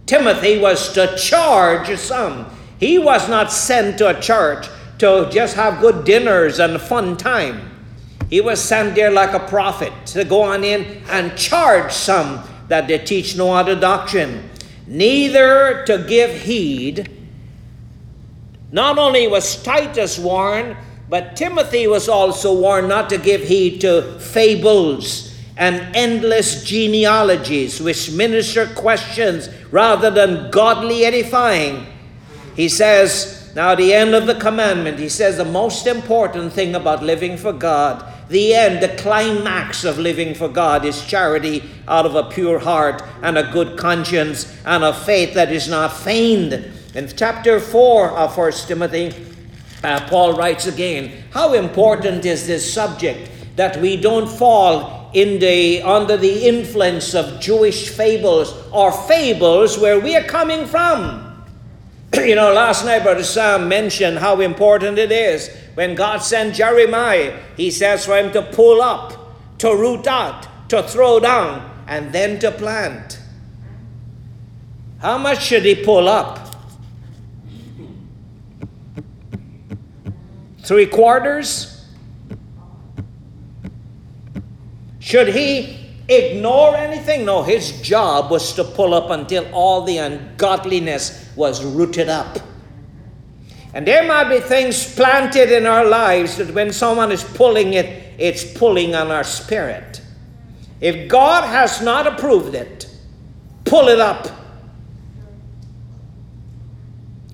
[0.06, 2.46] Timothy was to charge some.
[2.80, 4.68] He was not sent to a church
[5.00, 7.70] to just have good dinners and fun time.
[8.30, 12.88] He was sent there like a prophet to go on in and charge some that
[12.88, 14.50] they teach no other doctrine,
[14.88, 17.10] neither to give heed.
[18.72, 20.76] Not only was Titus warned,
[21.10, 28.12] but Timothy was also warned not to give heed to fables and endless genealogies which
[28.12, 31.86] minister questions rather than godly edifying.
[32.56, 37.04] He says, now the end of the commandment, he says the most important thing about
[37.04, 42.16] living for God, the end, the climax of living for God is charity out of
[42.16, 46.54] a pure heart and a good conscience and a faith that is not feigned.
[46.96, 49.14] In chapter 4 of 1 Timothy,
[49.84, 55.84] uh, Paul writes again, how important is this subject that we don't fall in the
[55.84, 61.33] under the influence of Jewish fables or fables where we are coming from.
[62.26, 67.40] you know, last night Brother Sam mentioned how important it is when God sent Jeremiah.
[67.58, 72.38] He says for him to pull up, to root out, to throw down, and then
[72.40, 73.20] to plant.
[75.00, 76.56] How much should he pull up?
[80.60, 81.86] Three quarters?
[85.00, 87.26] Should he ignore anything.
[87.26, 92.38] No, his job was to pull up until all the ungodliness was rooted up.
[93.74, 98.14] And there might be things planted in our lives that when someone is pulling it,
[98.20, 100.02] it's pulling on our spirit.
[100.80, 102.88] If God has not approved it,
[103.66, 104.28] pull it up.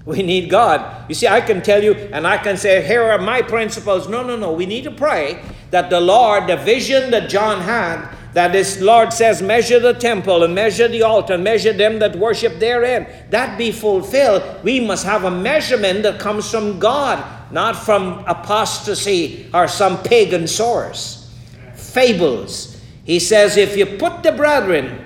[0.05, 1.09] We need God.
[1.09, 4.07] You see, I can tell you and I can say, here are my principles.
[4.07, 4.53] No, no, no.
[4.53, 9.11] We need to pray that the Lord, the vision that John had, that this Lord
[9.11, 13.57] says, measure the temple and measure the altar and measure them that worship therein, that
[13.57, 14.43] be fulfilled.
[14.63, 20.47] We must have a measurement that comes from God, not from apostasy or some pagan
[20.47, 21.31] source.
[21.75, 22.79] Fables.
[23.03, 25.03] He says, if you put the brethren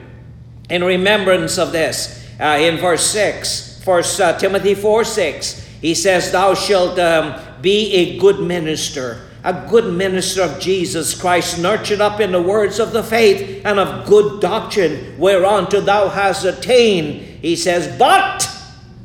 [0.69, 6.31] in remembrance of this, uh, in verse 6, First uh, Timothy 4 6, he says,
[6.31, 12.19] Thou shalt um, be a good minister a good minister of Jesus Christ, nurtured up
[12.21, 17.21] in the words of the faith and of good doctrine, whereunto thou hast attained.
[17.41, 18.49] He says, but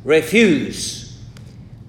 [0.05, 1.17] refuse.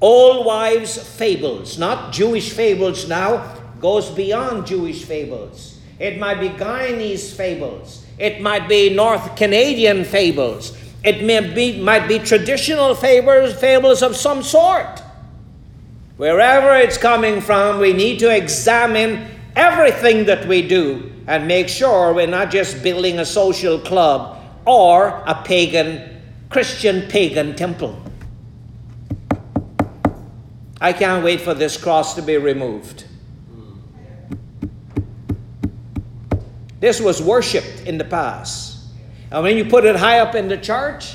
[0.00, 5.78] all wives' fables, not Jewish fables now, goes beyond Jewish fables.
[5.98, 8.04] It might be Guyanese fables.
[8.18, 10.76] It might be North Canadian fables.
[11.04, 15.02] It may be, might be traditional fables, fables of some sort.
[16.20, 22.12] Wherever it's coming from, we need to examine everything that we do and make sure
[22.12, 27.98] we're not just building a social club or a pagan, Christian pagan temple.
[30.78, 33.06] I can't wait for this cross to be removed.
[36.80, 38.76] This was worshipped in the past.
[39.30, 41.14] And when you put it high up in the church,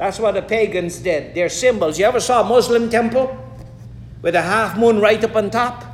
[0.00, 1.34] that's what the pagans did.
[1.34, 1.98] Their symbols.
[1.98, 3.36] You ever saw a Muslim temple
[4.22, 5.84] with a half moon right up on top?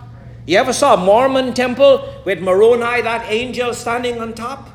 [0.46, 4.68] You ever saw a Mormon temple with Moroni, that angel, standing on top?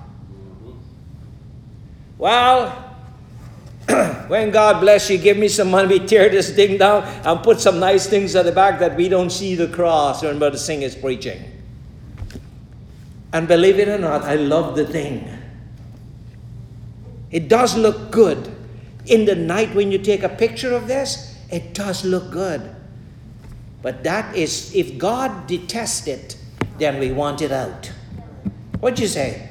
[2.17, 2.71] Well,
[4.27, 7.61] when God bless you, give me some money, we tear this thing down and put
[7.61, 10.81] some nice things at the back that we don't see the cross when Brother Singh
[10.81, 11.41] is preaching.
[13.31, 15.25] And believe it or not, I love the thing.
[17.31, 18.57] It does look good
[19.11, 22.73] in the night when you take a picture of this, it does look good.
[23.81, 26.37] But that is, if God detests it,
[26.77, 27.91] then we want it out.
[28.79, 29.49] What'd you say?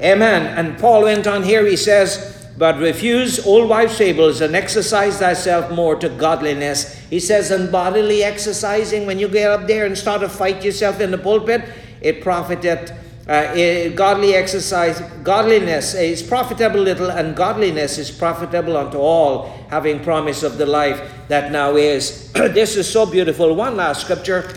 [0.00, 0.56] Amen.
[0.56, 5.72] And Paul went on here, he says, but refuse old wives' fables and exercise thyself
[5.72, 6.94] more to godliness.
[7.10, 11.00] He says, and bodily exercising, when you get up there and start to fight yourself
[11.00, 11.64] in the pulpit,
[12.02, 12.92] it profiteth
[13.30, 20.42] uh, godly exercise, godliness is profitable little, and godliness is profitable unto all, having promise
[20.42, 22.32] of the life that now is.
[22.32, 23.54] this is so beautiful.
[23.54, 24.52] One last scripture,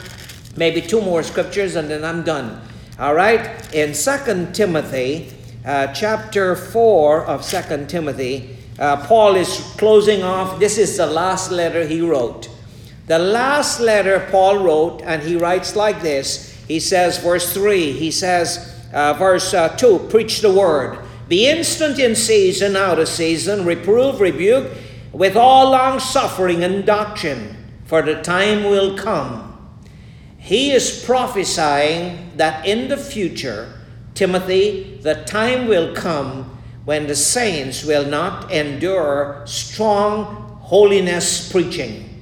[0.58, 2.60] maybe two more scriptures, and then I'm done.
[2.98, 3.72] All right?
[3.76, 5.32] In Second Timothy,
[5.64, 10.60] uh, chapter 4 of Second Timothy, uh, Paul is closing off.
[10.60, 12.50] This is the last letter he wrote.
[13.06, 18.12] The last letter Paul wrote, and he writes like this he says, verse 3, he
[18.12, 21.00] says, uh, verse uh, 2, preach the word.
[21.28, 24.72] Be instant in season, out of season, reprove, rebuke,
[25.12, 27.56] with all long suffering and doctrine,
[27.86, 29.50] for the time will come.
[30.38, 33.80] He is prophesying that in the future,
[34.14, 42.13] Timothy, the time will come when the saints will not endure strong holiness preaching.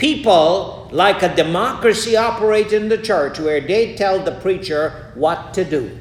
[0.00, 5.62] People like a democracy operate in the church where they tell the preacher what to
[5.62, 5.98] do.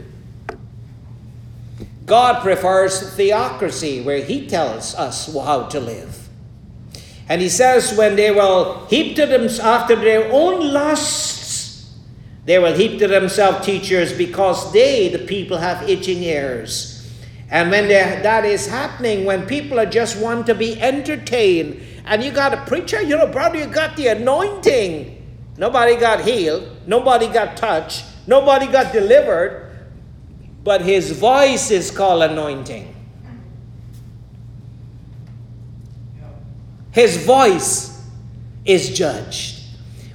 [2.06, 6.30] God prefers theocracy where he tells us how to live.
[7.28, 11.94] And he says, when they will heap to them after their own lusts,
[12.46, 16.96] they will heap to themselves teachers because they, the people, have itching ears.
[17.52, 22.32] And when that is happening, when people are just want to be entertained and you
[22.32, 25.16] got a preacher, you know, brother, you got the anointing.
[25.58, 29.70] Nobody got healed, nobody got touched, nobody got delivered,
[30.64, 32.96] but his voice is called anointing.
[36.92, 38.04] His voice
[38.66, 39.62] is judged.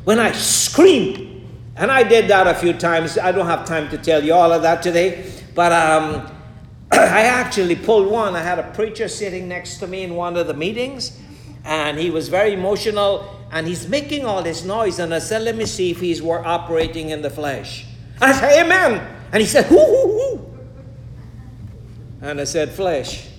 [0.02, 3.98] When I scream, and I did that a few times, I don't have time to
[3.98, 6.28] tell you all of that today, but um,
[6.90, 8.34] I actually pulled one.
[8.34, 11.20] I had a preacher sitting next to me in one of the meetings,
[11.64, 14.98] and he was very emotional and he's making all this noise.
[14.98, 17.86] And I said, Let me see if he's operating in the flesh.
[18.20, 19.16] And I said, Amen.
[19.32, 20.58] And he said, Whoo, whoo, whoo.
[22.20, 23.28] And I said, Flesh.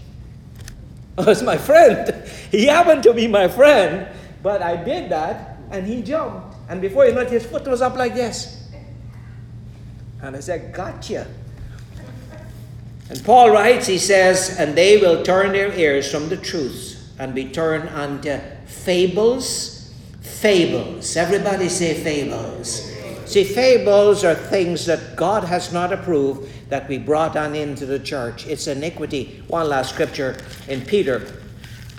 [1.17, 2.13] Oh, it's my friend.
[2.51, 4.05] He happened to be my friend,
[4.43, 6.55] but I did that and he jumped.
[6.67, 8.69] And before he left, his foot was up like this.
[10.21, 11.26] And I said, Gotcha.
[13.09, 17.34] And Paul writes, he says, And they will turn their ears from the truth and
[17.34, 19.93] be turned unto fables.
[20.22, 21.16] Fables.
[21.16, 22.91] Everybody say fables.
[23.26, 27.99] See, fables are things that God has not approved that we brought on into the
[27.99, 28.45] church.
[28.45, 29.43] It's iniquity.
[29.47, 30.38] One last scripture
[30.68, 31.41] in Peter.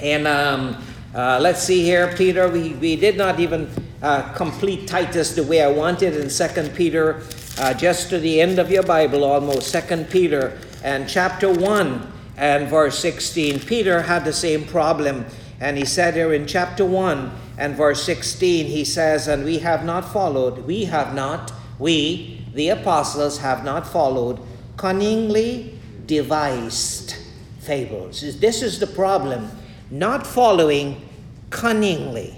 [0.01, 0.77] And um,
[1.17, 2.47] Uh, let's see here, Peter.
[2.47, 3.71] We, we did not even
[4.03, 7.23] uh, complete Titus the way I wanted in Second Peter,
[7.57, 9.71] uh, just to the end of your Bible almost.
[9.71, 13.61] Second Peter and chapter 1 and verse 16.
[13.61, 15.24] Peter had the same problem.
[15.59, 19.84] And he said here in chapter 1 and verse 16, he says, And we have
[19.84, 24.39] not followed, we have not, we, the apostles, have not followed
[24.76, 27.16] cunningly devised
[27.61, 28.39] fables.
[28.39, 29.51] This is the problem.
[29.91, 31.09] Not following
[31.49, 32.37] cunningly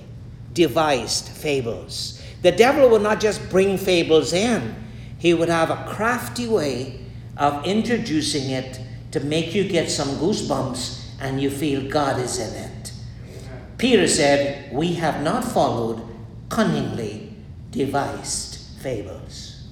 [0.52, 2.22] devised fables.
[2.42, 4.76] The devil would not just bring fables in,
[5.18, 7.00] he would have a crafty way
[7.36, 8.80] of introducing it
[9.12, 12.92] to make you get some goosebumps and you feel God is in it.
[13.78, 16.02] Peter said, We have not followed
[16.48, 17.32] cunningly
[17.70, 19.62] devised fables.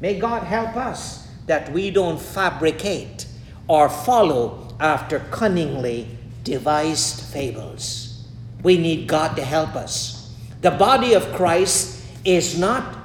[0.00, 3.26] May God help us that we don't fabricate
[3.68, 6.08] or follow after cunningly
[6.44, 8.24] devised fables.
[8.62, 10.34] We need God to help us.
[10.60, 12.96] The body of Christ is not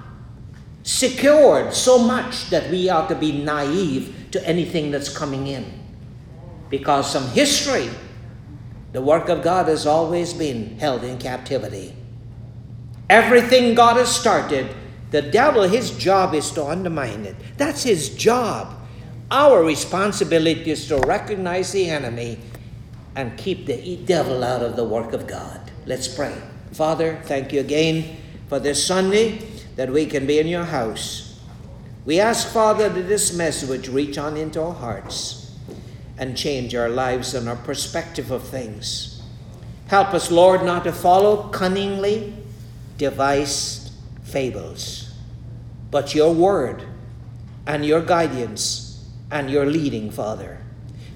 [0.84, 5.81] secured so much that we ought to be naive to anything that's coming in.
[6.72, 7.90] Because some history,
[8.94, 11.94] the work of God has always been held in captivity.
[13.10, 14.74] Everything God has started,
[15.12, 17.36] the devil, his job is to undermine it.
[17.58, 18.74] That's his job.
[19.30, 22.40] Our responsibility is to recognize the enemy
[23.16, 25.60] and keep the devil out of the work of God.
[25.86, 26.34] Let's pray.
[26.72, 28.16] Father, thank you again
[28.48, 29.40] for this Sunday
[29.76, 31.40] that we can be in your house.
[32.06, 35.41] We ask, Father, that this message reach on into our hearts
[36.22, 39.24] and change our lives and our perspective of things.
[39.88, 42.36] Help us, Lord, not to follow cunningly
[43.00, 43.92] devised
[44.22, 45.12] fables,
[45.90, 46.84] but your word
[47.66, 50.60] and your guidance and your leading, Father.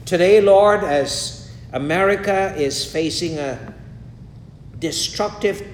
[0.06, 3.76] Today, Lord, as America is facing a
[4.80, 5.66] destructive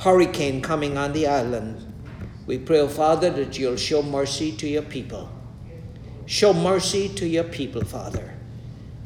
[0.00, 1.82] hurricane coming on the island,
[2.46, 5.30] we pray, oh Father, that you'll show mercy to your people.
[6.26, 8.35] Show mercy to your people, Father.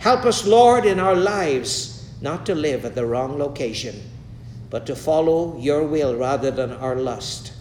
[0.01, 4.01] Help us, Lord, in our lives not to live at the wrong location,
[4.71, 7.53] but to follow your will rather than our lust.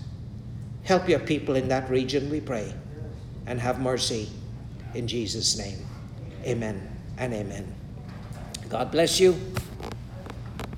[0.83, 2.73] Help your people in that region, we pray,
[3.45, 4.29] and have mercy.
[4.93, 5.85] In Jesus' name,
[6.45, 7.75] amen and amen.
[8.69, 9.37] God bless you.